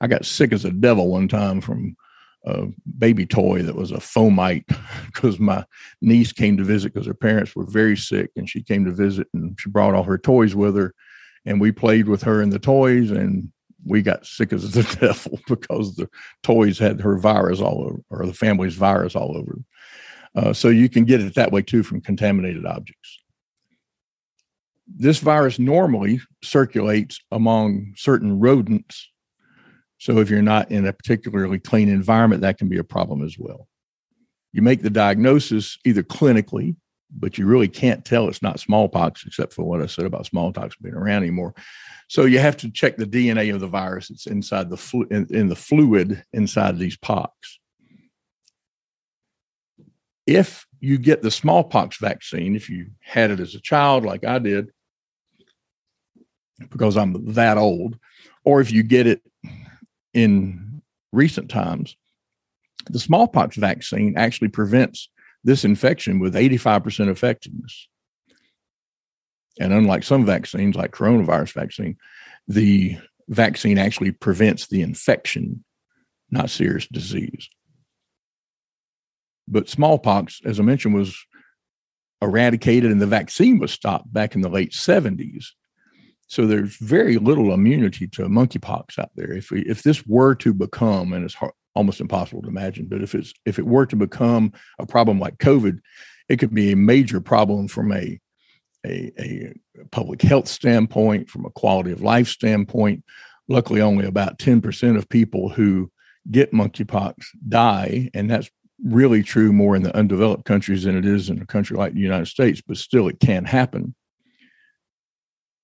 I 0.00 0.06
got 0.06 0.24
sick 0.24 0.52
as 0.52 0.64
a 0.64 0.70
devil 0.70 1.08
one 1.08 1.28
time 1.28 1.60
from 1.60 1.96
a 2.44 2.66
baby 2.98 3.26
toy 3.26 3.62
that 3.62 3.76
was 3.76 3.90
a 3.90 3.96
fomite 3.96 4.64
because 5.06 5.38
my 5.38 5.64
niece 6.00 6.32
came 6.32 6.56
to 6.56 6.64
visit 6.64 6.94
because 6.94 7.06
her 7.06 7.14
parents 7.14 7.54
were 7.54 7.66
very 7.66 7.96
sick 7.96 8.30
and 8.36 8.48
she 8.48 8.62
came 8.62 8.84
to 8.84 8.92
visit 8.92 9.28
and 9.34 9.58
she 9.60 9.68
brought 9.68 9.94
all 9.94 10.02
her 10.02 10.18
toys 10.18 10.54
with 10.54 10.74
her 10.74 10.94
and 11.44 11.60
we 11.60 11.70
played 11.70 12.08
with 12.08 12.22
her 12.22 12.40
and 12.40 12.52
the 12.52 12.58
toys 12.58 13.10
and 13.10 13.50
we 13.84 14.02
got 14.02 14.26
sick 14.26 14.52
as 14.52 14.70
the 14.72 14.82
devil 15.00 15.38
because 15.48 15.96
the 15.96 16.08
toys 16.42 16.78
had 16.78 17.00
her 17.00 17.18
virus 17.18 17.60
all 17.60 17.84
over 17.84 18.00
or 18.08 18.26
the 18.26 18.34
family's 18.34 18.74
virus 18.74 19.14
all 19.14 19.36
over 19.36 19.58
uh, 20.36 20.52
so 20.52 20.68
you 20.68 20.88
can 20.88 21.04
get 21.04 21.20
it 21.20 21.34
that 21.34 21.52
way 21.52 21.60
too 21.60 21.82
from 21.82 22.00
contaminated 22.00 22.64
objects 22.64 23.18
this 24.96 25.18
virus 25.18 25.58
normally 25.58 26.20
circulates 26.42 27.20
among 27.30 27.92
certain 27.96 28.38
rodents 28.38 29.08
so 29.98 30.18
if 30.18 30.30
you're 30.30 30.42
not 30.42 30.70
in 30.70 30.86
a 30.86 30.92
particularly 30.92 31.58
clean 31.58 31.88
environment 31.88 32.42
that 32.42 32.58
can 32.58 32.68
be 32.68 32.78
a 32.78 32.84
problem 32.84 33.22
as 33.24 33.36
well 33.38 33.68
you 34.52 34.62
make 34.62 34.82
the 34.82 34.90
diagnosis 34.90 35.78
either 35.84 36.02
clinically 36.02 36.76
but 37.12 37.38
you 37.38 37.46
really 37.46 37.68
can't 37.68 38.04
tell 38.04 38.28
it's 38.28 38.42
not 38.42 38.60
smallpox, 38.60 39.24
except 39.26 39.52
for 39.52 39.64
what 39.64 39.82
I 39.82 39.86
said 39.86 40.04
about 40.04 40.26
smallpox 40.26 40.76
being 40.76 40.94
around 40.94 41.22
anymore. 41.22 41.54
So 42.08 42.24
you 42.24 42.38
have 42.38 42.56
to 42.58 42.70
check 42.70 42.96
the 42.96 43.06
DNA 43.06 43.52
of 43.54 43.60
the 43.60 43.66
virus 43.66 44.08
that's 44.08 44.26
inside 44.26 44.70
the 44.70 44.76
flu- 44.76 45.08
in, 45.10 45.26
in 45.30 45.48
the 45.48 45.56
fluid 45.56 46.22
inside 46.32 46.78
these 46.78 46.96
pox. 46.96 47.58
If 50.26 50.66
you 50.80 50.98
get 50.98 51.22
the 51.22 51.30
smallpox 51.30 51.98
vaccine, 51.98 52.54
if 52.54 52.68
you 52.68 52.90
had 53.00 53.30
it 53.30 53.40
as 53.40 53.54
a 53.54 53.60
child, 53.60 54.04
like 54.04 54.24
I 54.24 54.38
did, 54.38 54.70
because 56.70 56.96
I'm 56.96 57.32
that 57.32 57.58
old, 57.58 57.98
or 58.44 58.60
if 58.60 58.70
you 58.70 58.82
get 58.82 59.06
it 59.06 59.22
in 60.12 60.82
recent 61.12 61.50
times, 61.50 61.96
the 62.86 62.98
smallpox 62.98 63.56
vaccine 63.56 64.14
actually 64.16 64.48
prevents 64.48 65.08
this 65.44 65.64
infection 65.64 66.18
with 66.18 66.34
85% 66.34 67.08
effectiveness. 67.08 67.88
And 69.58 69.72
unlike 69.72 70.04
some 70.04 70.24
vaccines, 70.24 70.76
like 70.76 70.92
coronavirus 70.92 71.52
vaccine, 71.52 71.96
the 72.48 72.96
vaccine 73.28 73.78
actually 73.78 74.12
prevents 74.12 74.66
the 74.66 74.82
infection, 74.82 75.64
not 76.30 76.50
serious 76.50 76.86
disease. 76.86 77.48
But 79.48 79.68
smallpox, 79.68 80.40
as 80.44 80.60
I 80.60 80.62
mentioned, 80.62 80.94
was 80.94 81.16
eradicated 82.22 82.90
and 82.90 83.00
the 83.00 83.06
vaccine 83.06 83.58
was 83.58 83.72
stopped 83.72 84.12
back 84.12 84.34
in 84.34 84.40
the 84.40 84.48
late 84.48 84.72
70s. 84.72 85.46
So 86.30 86.46
there's 86.46 86.76
very 86.76 87.16
little 87.16 87.52
immunity 87.52 88.06
to 88.06 88.22
monkeypox 88.22 89.00
out 89.00 89.10
there. 89.16 89.32
If 89.32 89.50
we, 89.50 89.62
if 89.62 89.82
this 89.82 90.06
were 90.06 90.36
to 90.36 90.54
become, 90.54 91.12
and 91.12 91.24
it's 91.24 91.34
hard, 91.34 91.52
almost 91.74 92.00
impossible 92.00 92.40
to 92.42 92.48
imagine. 92.48 92.86
But 92.86 93.02
if 93.02 93.16
it's 93.16 93.32
if 93.46 93.58
it 93.58 93.66
were 93.66 93.84
to 93.86 93.96
become 93.96 94.52
a 94.78 94.86
problem 94.86 95.18
like 95.18 95.38
COVID, 95.38 95.80
it 96.28 96.38
could 96.38 96.54
be 96.54 96.70
a 96.70 96.76
major 96.76 97.20
problem 97.20 97.66
from 97.66 97.90
a 97.92 98.20
a, 98.86 99.12
a 99.18 99.54
public 99.90 100.22
health 100.22 100.46
standpoint, 100.46 101.28
from 101.28 101.44
a 101.44 101.50
quality 101.50 101.90
of 101.90 102.00
life 102.00 102.28
standpoint. 102.28 103.04
Luckily, 103.48 103.80
only 103.80 104.06
about 104.06 104.38
10% 104.38 104.96
of 104.96 105.08
people 105.08 105.48
who 105.48 105.90
get 106.30 106.52
monkeypox 106.52 107.24
die, 107.48 108.08
and 108.14 108.30
that's 108.30 108.48
really 108.84 109.24
true 109.24 109.52
more 109.52 109.74
in 109.74 109.82
the 109.82 109.94
undeveloped 109.96 110.44
countries 110.44 110.84
than 110.84 110.96
it 110.96 111.04
is 111.04 111.28
in 111.28 111.42
a 111.42 111.46
country 111.46 111.76
like 111.76 111.92
the 111.92 112.00
United 112.00 112.26
States, 112.26 112.62
but 112.64 112.76
still 112.76 113.08
it 113.08 113.18
can 113.18 113.44
happen. 113.44 113.96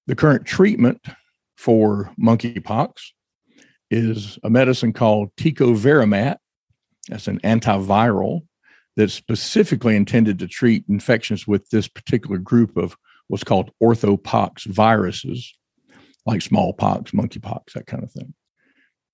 The 0.06 0.14
current 0.14 0.46
treatment 0.46 1.04
for 1.56 2.12
monkeypox 2.20 2.92
is 3.90 4.38
a 4.42 4.50
medicine 4.50 4.92
called 4.92 5.30
tecovirimat. 5.36 6.36
That's 7.08 7.28
an 7.28 7.40
antiviral 7.40 8.42
that's 8.96 9.14
specifically 9.14 9.96
intended 9.96 10.38
to 10.38 10.48
treat 10.48 10.84
infections 10.88 11.46
with 11.46 11.68
this 11.70 11.88
particular 11.88 12.38
group 12.38 12.76
of 12.76 12.96
what's 13.28 13.44
called 13.44 13.70
orthopox 13.82 14.64
viruses, 14.66 15.54
like 16.24 16.42
smallpox, 16.42 17.10
monkeypox, 17.10 17.72
that 17.74 17.86
kind 17.86 18.02
of 18.02 18.12
thing. 18.12 18.34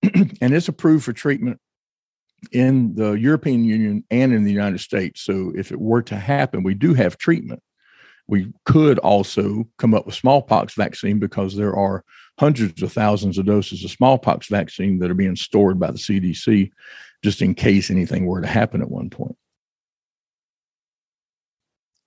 and 0.41 0.53
it's 0.53 0.67
approved 0.67 1.03
for 1.03 1.13
treatment 1.13 1.59
in 2.51 2.95
the 2.95 3.13
European 3.13 3.63
Union 3.63 4.03
and 4.11 4.33
in 4.33 4.43
the 4.43 4.51
United 4.51 4.79
States. 4.79 5.21
So 5.21 5.51
if 5.55 5.71
it 5.71 5.79
were 5.79 6.01
to 6.03 6.15
happen, 6.15 6.63
we 6.63 6.73
do 6.73 6.93
have 6.93 7.17
treatment. 7.17 7.61
We 8.27 8.53
could 8.65 8.99
also 8.99 9.67
come 9.77 9.93
up 9.93 10.05
with 10.05 10.15
smallpox 10.15 10.75
vaccine 10.75 11.19
because 11.19 11.55
there 11.55 11.75
are 11.75 12.03
hundreds 12.39 12.81
of 12.81 12.91
thousands 12.91 13.37
of 13.37 13.45
doses 13.45 13.83
of 13.83 13.91
smallpox 13.91 14.47
vaccine 14.47 14.99
that 14.99 15.11
are 15.11 15.15
being 15.15 15.35
stored 15.35 15.79
by 15.79 15.91
the 15.91 15.97
CDC 15.97 16.71
just 17.23 17.41
in 17.41 17.53
case 17.53 17.89
anything 17.89 18.25
were 18.25 18.41
to 18.41 18.47
happen 18.47 18.81
at 18.81 18.89
one 18.89 19.09
point. 19.09 19.35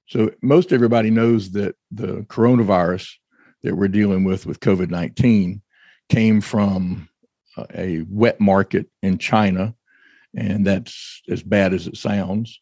So, 0.08 0.30
most 0.42 0.73
everybody 0.73 1.11
knows 1.11 1.50
that 1.52 1.75
the 1.90 2.25
coronavirus 2.28 3.11
that 3.62 3.75
we're 3.75 3.88
dealing 3.88 4.25
with 4.25 4.46
with 4.46 4.61
COVID 4.61 4.90
19 4.90 5.61
came 6.08 6.40
from 6.40 7.08
uh, 7.56 7.66
a 7.75 8.02
wet 8.08 8.40
market 8.40 8.87
in 9.02 9.18
China, 9.18 9.75
and 10.37 10.64
that's 10.64 11.23
as 11.28 11.42
bad 11.42 11.75
as 11.75 11.88
it 11.88 11.96
sounds. 11.96 12.61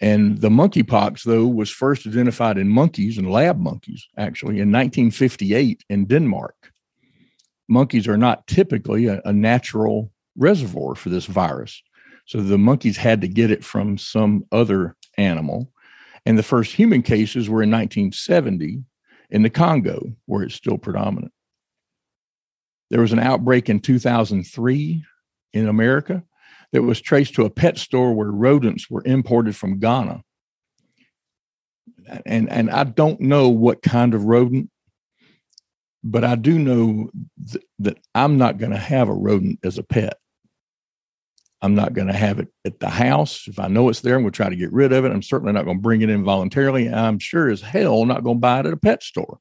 And 0.00 0.38
the 0.38 0.48
monkeypox, 0.48 1.24
though, 1.24 1.46
was 1.46 1.70
first 1.70 2.06
identified 2.06 2.56
in 2.56 2.68
monkeys 2.68 3.18
and 3.18 3.30
lab 3.30 3.58
monkeys, 3.58 4.06
actually, 4.16 4.60
in 4.60 4.70
1958 4.70 5.84
in 5.88 6.04
Denmark 6.06 6.54
monkeys 7.68 8.08
are 8.08 8.16
not 8.16 8.46
typically 8.46 9.06
a, 9.06 9.20
a 9.24 9.32
natural 9.32 10.10
reservoir 10.36 10.94
for 10.94 11.10
this 11.10 11.26
virus. 11.26 11.82
So 12.26 12.40
the 12.40 12.58
monkeys 12.58 12.96
had 12.96 13.20
to 13.20 13.28
get 13.28 13.50
it 13.50 13.64
from 13.64 13.98
some 13.98 14.44
other 14.52 14.96
animal. 15.16 15.70
And 16.26 16.38
the 16.38 16.42
first 16.42 16.74
human 16.74 17.02
cases 17.02 17.48
were 17.48 17.62
in 17.62 17.70
1970 17.70 18.82
in 19.30 19.42
the 19.42 19.50
Congo, 19.50 20.12
where 20.26 20.42
it's 20.42 20.54
still 20.54 20.78
predominant. 20.78 21.32
There 22.90 23.00
was 23.00 23.12
an 23.12 23.18
outbreak 23.18 23.68
in 23.68 23.80
2003 23.80 25.04
in 25.52 25.68
America 25.68 26.22
that 26.72 26.82
was 26.82 27.00
traced 27.00 27.34
to 27.34 27.44
a 27.44 27.50
pet 27.50 27.78
store 27.78 28.12
where 28.12 28.30
rodents 28.30 28.90
were 28.90 29.02
imported 29.04 29.56
from 29.56 29.78
Ghana. 29.78 30.22
And, 32.24 32.50
and 32.50 32.70
I 32.70 32.84
don't 32.84 33.20
know 33.20 33.48
what 33.48 33.82
kind 33.82 34.14
of 34.14 34.24
rodent 34.24 34.70
but 36.04 36.24
I 36.24 36.36
do 36.36 36.58
know 36.58 37.10
th- 37.50 37.64
that 37.80 37.98
I'm 38.14 38.38
not 38.38 38.58
going 38.58 38.72
to 38.72 38.78
have 38.78 39.08
a 39.08 39.14
rodent 39.14 39.60
as 39.64 39.78
a 39.78 39.82
pet. 39.82 40.16
I'm 41.60 41.74
not 41.74 41.92
going 41.92 42.06
to 42.06 42.14
have 42.14 42.38
it 42.38 42.48
at 42.64 42.78
the 42.78 42.88
house. 42.88 43.48
If 43.48 43.58
I 43.58 43.66
know 43.66 43.88
it's 43.88 44.00
there, 44.00 44.14
I'm 44.14 44.22
going 44.22 44.30
to 44.30 44.36
try 44.36 44.48
to 44.48 44.56
get 44.56 44.72
rid 44.72 44.92
of 44.92 45.04
it. 45.04 45.10
I'm 45.10 45.22
certainly 45.22 45.52
not 45.52 45.64
going 45.64 45.78
to 45.78 45.82
bring 45.82 46.02
it 46.02 46.10
in 46.10 46.22
voluntarily. 46.22 46.88
I'm 46.88 47.18
sure 47.18 47.50
as 47.50 47.60
hell 47.60 48.04
not 48.04 48.22
going 48.22 48.36
to 48.36 48.40
buy 48.40 48.60
it 48.60 48.66
at 48.66 48.72
a 48.72 48.76
pet 48.76 49.02
store. 49.02 49.40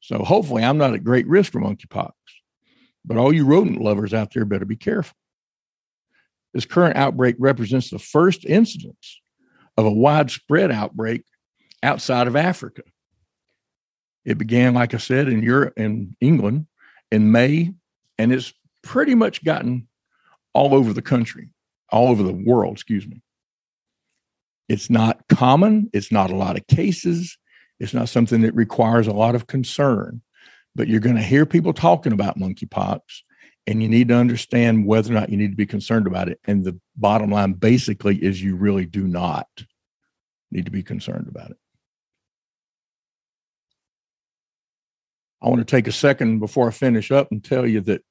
So 0.00 0.18
hopefully 0.18 0.62
I'm 0.62 0.78
not 0.78 0.94
at 0.94 1.02
great 1.02 1.26
risk 1.26 1.52
for 1.52 1.60
monkeypox. 1.60 2.12
But 3.04 3.16
all 3.16 3.32
you 3.32 3.44
rodent 3.44 3.80
lovers 3.80 4.14
out 4.14 4.32
there 4.32 4.44
better 4.44 4.64
be 4.64 4.76
careful. 4.76 5.16
This 6.56 6.64
current 6.64 6.96
outbreak 6.96 7.36
represents 7.38 7.90
the 7.90 7.98
first 7.98 8.46
incidence 8.46 9.20
of 9.76 9.84
a 9.84 9.92
widespread 9.92 10.72
outbreak 10.72 11.22
outside 11.82 12.28
of 12.28 12.34
Africa. 12.34 12.80
It 14.24 14.38
began, 14.38 14.72
like 14.72 14.94
I 14.94 14.96
said, 14.96 15.28
in 15.28 15.42
Europe 15.42 15.74
in 15.76 16.16
England 16.18 16.66
in 17.12 17.30
May, 17.30 17.74
and 18.16 18.32
it's 18.32 18.54
pretty 18.82 19.14
much 19.14 19.44
gotten 19.44 19.86
all 20.54 20.74
over 20.74 20.94
the 20.94 21.02
country, 21.02 21.50
all 21.90 22.08
over 22.08 22.22
the 22.22 22.32
world, 22.32 22.72
excuse 22.72 23.06
me. 23.06 23.20
It's 24.70 24.88
not 24.88 25.28
common, 25.28 25.90
it's 25.92 26.10
not 26.10 26.30
a 26.30 26.36
lot 26.36 26.56
of 26.56 26.66
cases, 26.68 27.36
it's 27.78 27.92
not 27.92 28.08
something 28.08 28.40
that 28.40 28.54
requires 28.54 29.06
a 29.06 29.12
lot 29.12 29.34
of 29.34 29.46
concern, 29.46 30.22
but 30.74 30.88
you're 30.88 31.00
going 31.00 31.16
to 31.16 31.22
hear 31.22 31.44
people 31.44 31.74
talking 31.74 32.14
about 32.14 32.38
monkeypox, 32.38 33.00
and 33.66 33.82
you 33.82 33.88
need 33.88 34.08
to 34.08 34.14
understand 34.14 34.86
whether 34.86 35.10
or 35.10 35.14
not 35.14 35.30
you 35.30 35.36
need 35.36 35.50
to 35.50 35.56
be 35.56 35.66
concerned 35.66 36.06
about 36.06 36.28
it. 36.28 36.38
And 36.44 36.64
the 36.64 36.78
bottom 36.96 37.30
line 37.30 37.54
basically 37.54 38.16
is 38.22 38.42
you 38.42 38.56
really 38.56 38.86
do 38.86 39.06
not 39.06 39.48
need 40.50 40.66
to 40.66 40.70
be 40.70 40.82
concerned 40.82 41.26
about 41.28 41.50
it. 41.50 41.56
I 45.42 45.48
want 45.48 45.60
to 45.60 45.64
take 45.64 45.86
a 45.86 45.92
second 45.92 46.38
before 46.38 46.68
I 46.68 46.70
finish 46.70 47.10
up 47.10 47.30
and 47.30 47.44
tell 47.44 47.66
you 47.66 47.80
that 47.82 48.02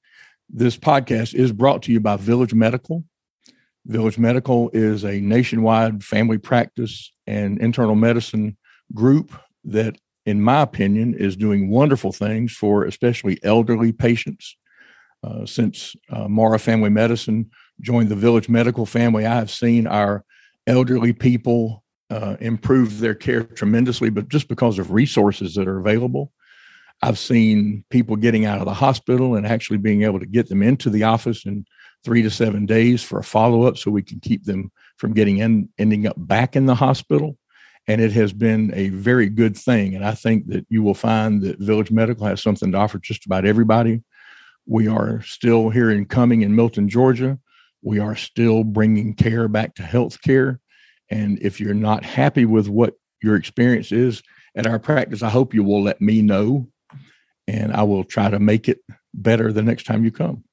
this 0.49 0.77
podcast 0.77 1.33
is 1.33 1.51
brought 1.51 1.83
to 1.83 1.91
you 1.91 1.99
by 1.99 2.17
Village 2.17 2.53
Medical. 2.53 3.03
Village 3.85 4.17
Medical 4.17 4.69
is 4.73 5.03
a 5.03 5.19
nationwide 5.21 6.03
family 6.03 6.37
practice 6.37 7.11
and 7.25 7.59
internal 7.59 7.95
medicine 7.95 8.57
group 8.93 9.33
that, 9.63 9.97
in 10.25 10.41
my 10.41 10.61
opinion, 10.61 11.13
is 11.13 11.35
doing 11.35 11.69
wonderful 11.69 12.11
things 12.11 12.51
for 12.51 12.85
especially 12.85 13.39
elderly 13.43 13.91
patients. 13.91 14.55
Uh, 15.25 15.45
since 15.45 15.95
uh, 16.11 16.27
Morrow 16.27 16.59
Family 16.59 16.89
Medicine 16.89 17.49
joined 17.81 18.09
the 18.09 18.15
Village 18.15 18.47
Medical 18.47 18.85
family, 18.85 19.25
I 19.25 19.35
have 19.35 19.49
seen 19.49 19.87
our 19.87 20.23
elderly 20.67 21.13
people 21.13 21.83
uh, 22.09 22.35
improve 22.39 22.99
their 22.99 23.15
care 23.15 23.43
tremendously, 23.43 24.09
but 24.09 24.29
just 24.29 24.47
because 24.47 24.77
of 24.77 24.91
resources 24.91 25.55
that 25.55 25.67
are 25.67 25.79
available. 25.79 26.31
I've 27.01 27.19
seen 27.19 27.83
people 27.89 28.15
getting 28.15 28.45
out 28.45 28.59
of 28.59 28.65
the 28.65 28.73
hospital 28.73 29.35
and 29.35 29.45
actually 29.45 29.79
being 29.79 30.03
able 30.03 30.19
to 30.19 30.25
get 30.25 30.47
them 30.47 30.61
into 30.61 30.89
the 30.89 31.03
office 31.03 31.45
in 31.45 31.65
three 32.03 32.21
to 32.21 32.29
seven 32.29 32.65
days 32.65 33.03
for 33.03 33.19
a 33.19 33.23
follow 33.23 33.63
up 33.63 33.77
so 33.77 33.91
we 33.91 34.03
can 34.03 34.19
keep 34.19 34.45
them 34.45 34.71
from 34.97 35.13
getting 35.13 35.39
in, 35.39 35.69
ending 35.77 36.07
up 36.07 36.15
back 36.17 36.55
in 36.55 36.67
the 36.67 36.75
hospital. 36.75 37.37
And 37.87 37.99
it 37.99 38.11
has 38.13 38.31
been 38.31 38.71
a 38.73 38.89
very 38.89 39.29
good 39.29 39.57
thing. 39.57 39.95
And 39.95 40.05
I 40.05 40.13
think 40.13 40.47
that 40.47 40.65
you 40.69 40.83
will 40.83 40.93
find 40.93 41.41
that 41.41 41.59
Village 41.59 41.91
Medical 41.91 42.25
has 42.27 42.41
something 42.41 42.71
to 42.71 42.77
offer 42.77 42.99
just 42.99 43.25
about 43.25 43.45
everybody. 43.45 44.01
We 44.65 44.87
are 44.87 45.21
still 45.21 45.69
here 45.69 45.91
in 45.91 46.05
Cumming 46.05 46.41
in 46.41 46.55
Milton, 46.55 46.89
Georgia. 46.89 47.39
We 47.81 47.99
are 47.99 48.15
still 48.15 48.63
bringing 48.63 49.13
care 49.13 49.47
back 49.47 49.75
to 49.75 49.83
health 49.83 50.21
care. 50.21 50.59
And 51.09 51.37
if 51.41 51.59
you're 51.59 51.73
not 51.73 52.03
happy 52.03 52.45
with 52.45 52.67
what 52.67 52.95
your 53.21 53.35
experience 53.35 53.91
is 53.91 54.23
at 54.55 54.65
our 54.65 54.79
practice, 54.79 55.21
I 55.21 55.29
hope 55.29 55.53
you 55.53 55.63
will 55.63 55.83
let 55.83 56.01
me 56.01 56.21
know 56.21 56.67
and 57.47 57.73
I 57.73 57.83
will 57.83 58.03
try 58.03 58.29
to 58.29 58.39
make 58.39 58.67
it 58.67 58.79
better 59.13 59.53
the 59.53 59.61
next 59.61 59.83
time 59.83 60.03
you 60.03 60.11
come. 60.11 60.43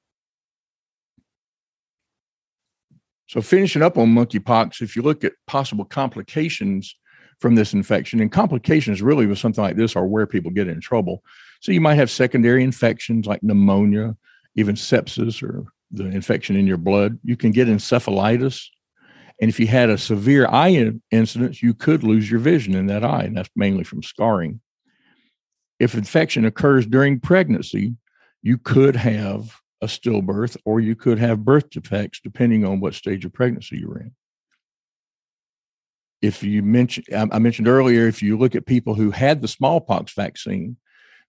So, 3.29 3.41
finishing 3.41 3.81
up 3.81 3.97
on 3.97 4.15
monkeypox, 4.15 4.83
if 4.83 4.95
you 4.95 5.01
look 5.01 5.25
at 5.25 5.33
possible 5.47 5.87
complications 5.87 6.95
from 7.41 7.55
this 7.55 7.73
infection, 7.73 8.21
and 8.21 8.31
complications 8.31 9.03
really 9.03 9.27
with 9.27 9.39
something 9.39 9.65
like 9.65 9.77
this 9.77 9.97
are 9.97 10.07
where 10.07 10.27
people 10.27 10.51
get 10.51 10.69
in 10.69 10.81
trouble. 10.81 11.23
So, 11.63 11.73
you 11.73 11.81
might 11.81 11.95
have 11.95 12.11
secondary 12.11 12.63
infections 12.63 13.27
like 13.27 13.43
pneumonia, 13.43 14.17
even 14.57 14.75
sepsis 14.75 15.43
or 15.43 15.65
the 15.93 16.07
infection 16.07 16.57
in 16.57 16.67
your 16.67 16.77
blood. 16.77 17.19
You 17.23 17.37
can 17.37 17.53
get 17.53 17.69
encephalitis. 17.69 18.67
And 19.41 19.49
if 19.49 19.59
you 19.59 19.67
had 19.67 19.89
a 19.89 19.97
severe 19.97 20.47
eye 20.47 20.93
incident, 21.11 21.63
you 21.63 21.73
could 21.73 22.03
lose 22.03 22.31
your 22.31 22.41
vision 22.41 22.75
in 22.75 22.87
that 22.87 23.05
eye, 23.05 23.23
and 23.23 23.37
that's 23.37 23.49
mainly 23.57 23.85
from 23.85 24.03
scarring. 24.03 24.61
If 25.79 25.95
infection 25.95 26.45
occurs 26.45 26.87
during 26.87 27.19
pregnancy, 27.19 27.95
you 28.43 28.59
could 28.59 28.97
have 28.97 29.57
a 29.81 29.87
stillbirth 29.87 30.57
or 30.65 30.81
you 30.81 30.95
could 30.95 31.19
have 31.19 31.45
birth 31.45 31.71
defects 31.71 32.21
depending 32.23 32.65
on 32.65 32.81
what 32.81 32.95
stage 32.95 33.25
of 33.25 33.33
pregnancy 33.33 33.79
you're 33.79 33.99
in. 33.99 34.13
If 36.21 36.45
you 36.45 36.63
mentioned, 36.63 37.07
I 37.13 37.39
mentioned 37.41 37.67
earlier, 37.67 38.07
if 38.07 38.23
you 38.23 38.39
look 38.39 38.55
at 38.55 38.65
people 38.65 38.95
who 38.95 39.11
had 39.11 39.43
the 39.43 39.49
smallpox 39.49 40.15
vaccine, 40.15 40.77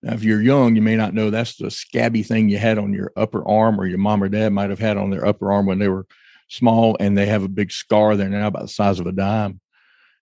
now 0.04 0.14
if 0.14 0.24
you're 0.24 0.42
young, 0.42 0.76
you 0.76 0.82
may 0.82 0.98
not 0.98 1.14
know 1.14 1.30
that's 1.30 1.56
the 1.56 1.72
scabby 1.72 2.24
thing 2.24 2.50
you 2.50 2.58
had 2.58 2.78
on 2.78 2.92
your 2.92 3.14
upper 3.16 3.48
arm 3.48 3.80
or 3.80 3.86
your 3.86 3.98
mom 3.98 4.22
or 4.22 4.28
dad 4.28 4.52
might 4.52 4.70
have 4.70 4.80
had 4.80 4.98
on 4.98 5.10
their 5.10 5.26
upper 5.26 5.52
arm 5.52 5.66
when 5.66 5.80
they 5.80 5.88
were 5.88 6.06
small 6.50 6.98
and 7.00 7.18
they 7.18 7.26
have 7.26 7.44
a 7.44 7.48
big 7.48 7.72
scar 7.72 8.18
there 8.18 8.28
now 8.28 8.48
about 8.48 8.64
the 8.64 8.68
size 8.68 9.00
of 9.00 9.08
a 9.08 9.14
dime. 9.14 9.62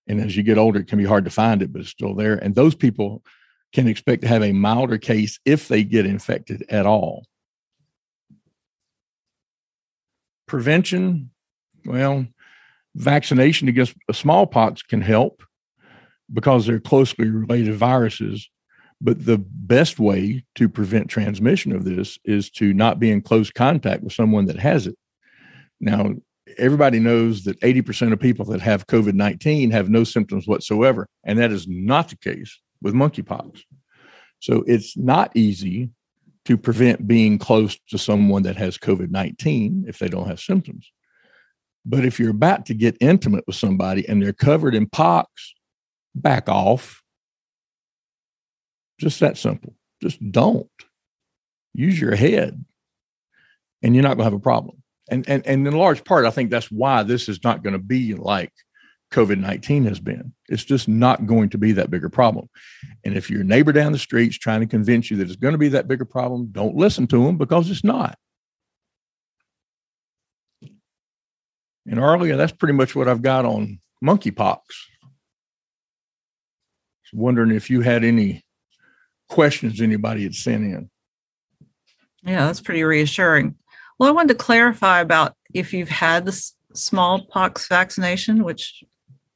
And 0.07 0.21
as 0.21 0.37
you 0.37 0.43
get 0.43 0.59
older, 0.59 0.79
it 0.79 0.87
can 0.87 0.99
be 0.99 1.05
hard 1.05 1.25
to 1.25 1.31
find 1.31 1.63
it, 1.63 1.73
but 1.73 1.81
it's 1.81 1.89
still 1.89 2.13
there. 2.13 2.35
And 2.35 2.53
those 2.53 2.75
people 2.75 3.23
can 3.73 3.87
expect 3.87 4.21
to 4.21 4.27
have 4.27 4.43
a 4.43 4.51
milder 4.51 4.99
case 4.99 5.39
if 5.45 5.67
they 5.67 5.83
get 5.83 6.05
infected 6.05 6.63
at 6.69 6.85
all. 6.85 7.25
Prevention, 10.45 11.31
well, 11.85 12.27
vaccination 12.93 13.67
against 13.67 13.95
smallpox 14.11 14.83
can 14.83 15.01
help 15.01 15.41
because 16.31 16.67
they're 16.67 16.79
closely 16.79 17.29
related 17.29 17.73
viruses. 17.75 18.47
But 19.01 19.25
the 19.25 19.39
best 19.39 19.99
way 19.99 20.45
to 20.55 20.69
prevent 20.69 21.09
transmission 21.09 21.71
of 21.71 21.83
this 21.83 22.19
is 22.23 22.51
to 22.51 22.73
not 22.73 22.99
be 22.99 23.09
in 23.09 23.21
close 23.21 23.49
contact 23.49 24.03
with 24.03 24.13
someone 24.13 24.45
that 24.45 24.59
has 24.59 24.85
it. 24.85 24.95
Now, 25.79 26.13
everybody 26.57 26.99
knows 26.99 27.43
that 27.45 27.59
80% 27.61 28.13
of 28.13 28.19
people 28.19 28.45
that 28.45 28.61
have 28.61 28.87
COVID 28.87 29.13
19 29.13 29.71
have 29.71 29.89
no 29.89 30.03
symptoms 30.03 30.47
whatsoever. 30.47 31.07
And 31.23 31.39
that 31.39 31.51
is 31.51 31.67
not 31.67 32.09
the 32.09 32.17
case 32.17 32.59
with 32.81 32.93
monkeypox. 32.93 33.61
So 34.39 34.63
it's 34.67 34.95
not 34.95 35.35
easy 35.35 35.89
to 36.45 36.57
prevent 36.57 37.07
being 37.07 37.37
close 37.37 37.77
to 37.89 37.97
someone 37.97 38.43
that 38.43 38.57
has 38.57 38.77
COVID 38.77 39.09
19 39.09 39.85
if 39.87 39.99
they 39.99 40.09
don't 40.09 40.27
have 40.27 40.39
symptoms. 40.39 40.91
But 41.85 42.05
if 42.05 42.19
you're 42.19 42.29
about 42.29 42.67
to 42.67 42.75
get 42.75 42.97
intimate 42.99 43.45
with 43.47 43.55
somebody 43.55 44.07
and 44.07 44.21
they're 44.21 44.33
covered 44.33 44.75
in 44.75 44.87
pox, 44.87 45.55
back 46.13 46.47
off. 46.47 47.00
Just 49.01 49.19
that 49.21 49.35
simple. 49.35 49.73
Just 49.99 50.19
don't. 50.31 50.69
Use 51.73 51.99
your 51.99 52.15
head 52.15 52.63
and 53.81 53.95
you're 53.95 54.03
not 54.03 54.09
going 54.09 54.19
to 54.19 54.23
have 54.25 54.33
a 54.33 54.39
problem. 54.39 54.83
And, 55.09 55.27
and, 55.27 55.45
and 55.47 55.67
in 55.67 55.73
large 55.73 56.03
part, 56.03 56.25
I 56.25 56.29
think 56.29 56.51
that's 56.51 56.69
why 56.69 57.01
this 57.01 57.27
is 57.27 57.43
not 57.43 57.63
going 57.63 57.73
to 57.73 57.79
be 57.79 58.13
like 58.13 58.53
COVID 59.11 59.39
19 59.39 59.85
has 59.85 59.99
been. 59.99 60.33
It's 60.49 60.63
just 60.63 60.87
not 60.87 61.25
going 61.25 61.49
to 61.49 61.57
be 61.57 61.71
that 61.71 61.89
bigger 61.89 62.09
problem. 62.09 62.47
And 63.03 63.17
if 63.17 63.27
your 63.27 63.43
neighbor 63.43 63.71
down 63.71 63.91
the 63.91 63.97
street's 63.97 64.37
trying 64.37 64.59
to 64.59 64.67
convince 64.67 65.09
you 65.09 65.17
that 65.17 65.27
it's 65.27 65.35
going 65.35 65.53
to 65.53 65.57
be 65.57 65.69
that 65.69 65.87
bigger 65.87 66.05
problem, 66.05 66.49
don't 66.51 66.75
listen 66.75 67.07
to 67.07 67.25
them 67.25 67.39
because 67.39 67.71
it's 67.71 67.83
not. 67.83 68.19
And 70.61 71.99
earlier, 71.99 72.37
that's 72.37 72.53
pretty 72.53 72.73
much 72.73 72.95
what 72.95 73.07
I've 73.07 73.23
got 73.23 73.45
on 73.45 73.79
monkeypox. 74.05 74.59
Wondering 77.13 77.51
if 77.51 77.69
you 77.69 77.81
had 77.81 78.05
any 78.05 78.43
questions 79.31 79.81
anybody 79.81 80.23
had 80.23 80.35
sent 80.35 80.63
in. 80.63 80.89
Yeah, 82.23 82.45
that's 82.45 82.61
pretty 82.61 82.83
reassuring. 82.83 83.55
Well, 83.97 84.09
I 84.09 84.11
wanted 84.11 84.37
to 84.37 84.43
clarify 84.43 84.99
about 84.99 85.35
if 85.53 85.73
you've 85.73 85.89
had 85.89 86.25
the 86.25 86.51
smallpox 86.73 87.67
vaccination, 87.67 88.43
which 88.43 88.83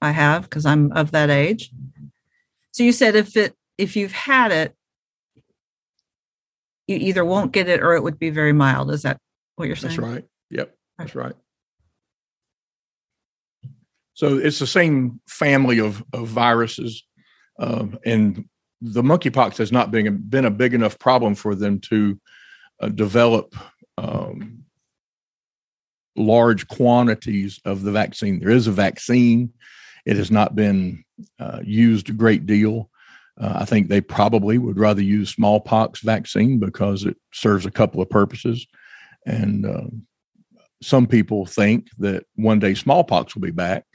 I 0.01 0.11
have 0.11 0.43
because 0.43 0.65
I'm 0.65 0.91
of 0.91 1.11
that 1.11 1.29
age. 1.29 1.71
So 2.71 2.83
you 2.83 2.91
said 2.91 3.15
if 3.15 3.35
it 3.37 3.55
if 3.77 3.95
you've 3.95 4.11
had 4.11 4.51
it, 4.51 4.75
you 6.87 6.97
either 6.97 7.23
won't 7.25 7.53
get 7.53 7.69
it 7.69 7.81
or 7.81 7.95
it 7.95 8.03
would 8.03 8.19
be 8.19 8.29
very 8.29 8.53
mild. 8.53 8.91
Is 8.91 9.03
that 9.03 9.17
what 9.55 9.67
you're 9.67 9.77
saying? 9.77 9.95
That's 9.95 10.07
right. 10.07 10.25
Yep, 10.51 10.75
that's 10.97 11.15
right. 11.15 11.35
So 14.13 14.37
it's 14.37 14.59
the 14.59 14.67
same 14.67 15.21
family 15.27 15.79
of 15.79 16.03
of 16.13 16.27
viruses, 16.27 17.03
um, 17.59 17.97
and 18.05 18.45
the 18.85 19.01
monkeypox 19.01 19.57
has 19.57 19.71
not 19.71 19.89
been 19.89 20.17
been 20.29 20.45
a 20.45 20.51
big 20.51 20.73
enough 20.73 20.99
problem 20.99 21.33
for 21.33 21.55
them 21.55 21.79
to 21.79 22.19
uh, 22.79 22.89
develop 22.89 23.55
um, 23.97 24.63
large 26.15 26.67
quantities 26.67 27.59
of 27.65 27.81
the 27.81 27.91
vaccine. 27.91 28.39
There 28.39 28.51
is 28.51 28.67
a 28.67 28.71
vaccine. 28.71 29.51
It 30.05 30.17
has 30.17 30.29
not 30.29 30.55
been 30.55 31.03
uh, 31.39 31.61
used 31.63 32.09
a 32.09 32.13
great 32.13 32.45
deal. 32.45 32.89
Uh, 33.41 33.53
I 33.55 33.65
think 33.65 33.87
they 33.87 34.01
probably 34.01 34.57
would 34.57 34.77
rather 34.77 35.01
use 35.01 35.31
smallpox 35.31 36.01
vaccine 36.01 36.59
because 36.59 37.05
it 37.05 37.17
serves 37.33 37.65
a 37.65 37.71
couple 37.71 38.01
of 38.01 38.09
purposes. 38.09 38.65
And 39.25 39.65
uh, 39.65 39.87
some 40.81 41.07
people 41.07 41.45
think 41.45 41.87
that 41.97 42.25
one 42.35 42.59
day 42.59 42.75
smallpox 42.75 43.33
will 43.33 43.41
be 43.41 43.51
back. 43.51 43.85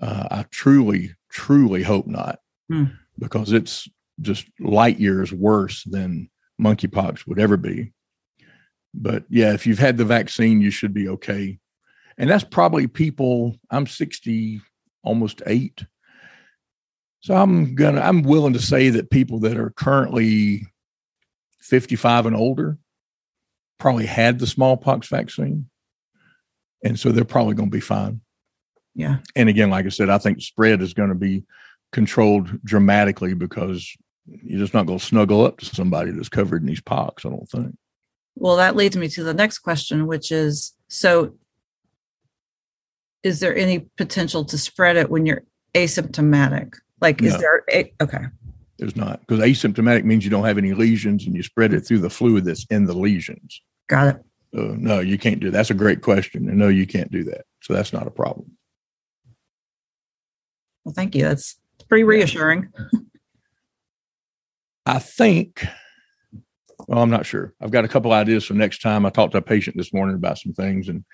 Uh, 0.00 0.26
I 0.30 0.44
truly, 0.50 1.14
truly 1.30 1.82
hope 1.82 2.06
not, 2.06 2.40
hmm. 2.68 2.84
because 3.18 3.52
it's 3.52 3.88
just 4.20 4.46
light 4.60 4.98
years 4.98 5.32
worse 5.32 5.84
than 5.84 6.28
monkeypox 6.60 7.26
would 7.26 7.38
ever 7.38 7.56
be. 7.56 7.92
But 8.94 9.24
yeah, 9.28 9.52
if 9.52 9.66
you've 9.66 9.78
had 9.78 9.96
the 9.96 10.04
vaccine, 10.04 10.60
you 10.60 10.70
should 10.70 10.94
be 10.94 11.08
okay. 11.08 11.58
And 12.16 12.28
that's 12.28 12.44
probably 12.44 12.86
people, 12.86 13.56
I'm 13.70 13.86
60, 13.86 14.60
almost 15.04 15.42
eight. 15.46 15.84
So 17.20 17.34
I'm 17.34 17.74
gonna 17.74 18.00
I'm 18.00 18.22
willing 18.22 18.52
to 18.52 18.60
say 18.60 18.90
that 18.90 19.10
people 19.10 19.40
that 19.40 19.56
are 19.56 19.70
currently 19.70 20.66
55 21.60 22.26
and 22.26 22.36
older 22.36 22.78
probably 23.78 24.06
had 24.06 24.38
the 24.38 24.46
smallpox 24.46 25.08
vaccine. 25.08 25.68
And 26.84 26.98
so 26.98 27.10
they're 27.10 27.24
probably 27.24 27.54
going 27.54 27.70
to 27.70 27.76
be 27.76 27.80
fine. 27.80 28.20
Yeah. 28.94 29.18
And 29.36 29.48
again, 29.48 29.70
like 29.70 29.86
I 29.86 29.90
said, 29.90 30.10
I 30.10 30.18
think 30.18 30.40
spread 30.40 30.80
is 30.80 30.94
going 30.94 31.10
to 31.10 31.14
be 31.14 31.44
controlled 31.92 32.62
dramatically 32.64 33.34
because 33.34 33.96
you're 34.42 34.60
just 34.60 34.74
not 34.74 34.86
going 34.86 34.98
to 34.98 35.04
snuggle 35.04 35.44
up 35.44 35.58
to 35.58 35.66
somebody 35.66 36.10
that's 36.10 36.28
covered 36.28 36.62
in 36.62 36.68
these 36.68 36.80
pox, 36.80 37.24
I 37.24 37.30
don't 37.30 37.48
think. 37.48 37.76
Well, 38.34 38.56
that 38.56 38.76
leads 38.76 38.96
me 38.96 39.08
to 39.08 39.24
the 39.24 39.34
next 39.34 39.58
question, 39.58 40.06
which 40.06 40.30
is 40.30 40.72
so 40.88 41.34
is 43.22 43.40
there 43.40 43.56
any 43.56 43.80
potential 43.96 44.44
to 44.44 44.56
spread 44.56 44.96
it 44.96 45.10
when 45.10 45.26
you're 45.26 45.42
asymptomatic? 45.74 46.74
Like, 47.00 47.20
is 47.22 47.34
no. 47.34 47.40
there 47.40 47.64
a, 47.72 47.92
okay? 48.00 48.24
There's 48.78 48.96
not 48.96 49.20
because 49.20 49.40
asymptomatic 49.40 50.04
means 50.04 50.24
you 50.24 50.30
don't 50.30 50.44
have 50.44 50.58
any 50.58 50.72
lesions 50.72 51.26
and 51.26 51.34
you 51.34 51.42
spread 51.42 51.74
it 51.74 51.80
through 51.80 51.98
the 51.98 52.10
fluid 52.10 52.44
that's 52.44 52.64
in 52.70 52.86
the 52.86 52.94
lesions. 52.94 53.60
Got 53.88 54.08
it. 54.08 54.24
So 54.54 54.76
no, 54.78 55.00
you 55.00 55.18
can't 55.18 55.40
do 55.40 55.50
that. 55.50 55.56
That's 55.56 55.70
a 55.70 55.74
great 55.74 56.00
question. 56.00 56.48
And 56.48 56.58
no, 56.58 56.68
you 56.68 56.86
can't 56.86 57.10
do 57.10 57.24
that. 57.24 57.44
So 57.60 57.74
that's 57.74 57.92
not 57.92 58.06
a 58.06 58.10
problem. 58.10 58.52
Well, 60.84 60.94
thank 60.94 61.14
you. 61.14 61.22
That's 61.22 61.58
pretty 61.88 62.04
reassuring. 62.04 62.72
I 64.88 64.98
think, 64.98 65.66
well, 66.86 67.02
I'm 67.02 67.10
not 67.10 67.26
sure. 67.26 67.52
I've 67.60 67.70
got 67.70 67.84
a 67.84 67.88
couple 67.88 68.10
ideas 68.12 68.46
for 68.46 68.54
next 68.54 68.80
time. 68.80 69.04
I 69.04 69.10
talked 69.10 69.32
to 69.32 69.38
a 69.38 69.42
patient 69.42 69.76
this 69.76 69.92
morning 69.92 70.16
about 70.16 70.38
some 70.38 70.54
things 70.54 70.88
and 70.88 71.04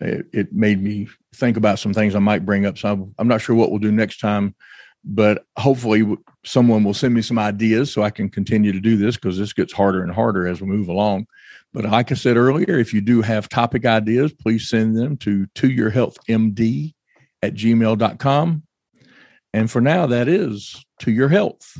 it, 0.00 0.26
it 0.34 0.52
made 0.52 0.82
me 0.82 1.08
think 1.34 1.56
about 1.56 1.78
some 1.78 1.94
things 1.94 2.14
I 2.14 2.18
might 2.18 2.44
bring 2.44 2.66
up. 2.66 2.76
So 2.76 2.92
I'm, 2.92 3.14
I'm 3.18 3.26
not 3.26 3.40
sure 3.40 3.56
what 3.56 3.70
we'll 3.70 3.78
do 3.78 3.90
next 3.90 4.18
time, 4.18 4.54
but 5.02 5.46
hopefully 5.56 6.16
someone 6.44 6.84
will 6.84 6.92
send 6.92 7.14
me 7.14 7.22
some 7.22 7.38
ideas 7.38 7.90
so 7.90 8.02
I 8.02 8.10
can 8.10 8.28
continue 8.28 8.70
to 8.72 8.80
do 8.80 8.98
this 8.98 9.16
because 9.16 9.38
this 9.38 9.54
gets 9.54 9.72
harder 9.72 10.02
and 10.02 10.12
harder 10.12 10.46
as 10.46 10.60
we 10.60 10.66
move 10.66 10.88
along. 10.88 11.26
But 11.72 11.86
like 11.86 12.12
I 12.12 12.16
said 12.16 12.36
earlier, 12.36 12.78
if 12.78 12.92
you 12.92 13.00
do 13.00 13.22
have 13.22 13.48
topic 13.48 13.86
ideas, 13.86 14.34
please 14.34 14.68
send 14.68 14.94
them 14.94 15.16
to 15.18 15.46
to 15.56 15.70
your 15.70 15.88
health 15.88 16.18
md 16.28 16.92
at 17.42 17.54
gmail.com. 17.54 18.62
And 19.54 19.70
for 19.70 19.80
now, 19.80 20.06
that 20.06 20.28
is 20.28 20.84
to 21.00 21.10
your 21.10 21.28
health. 21.28 21.78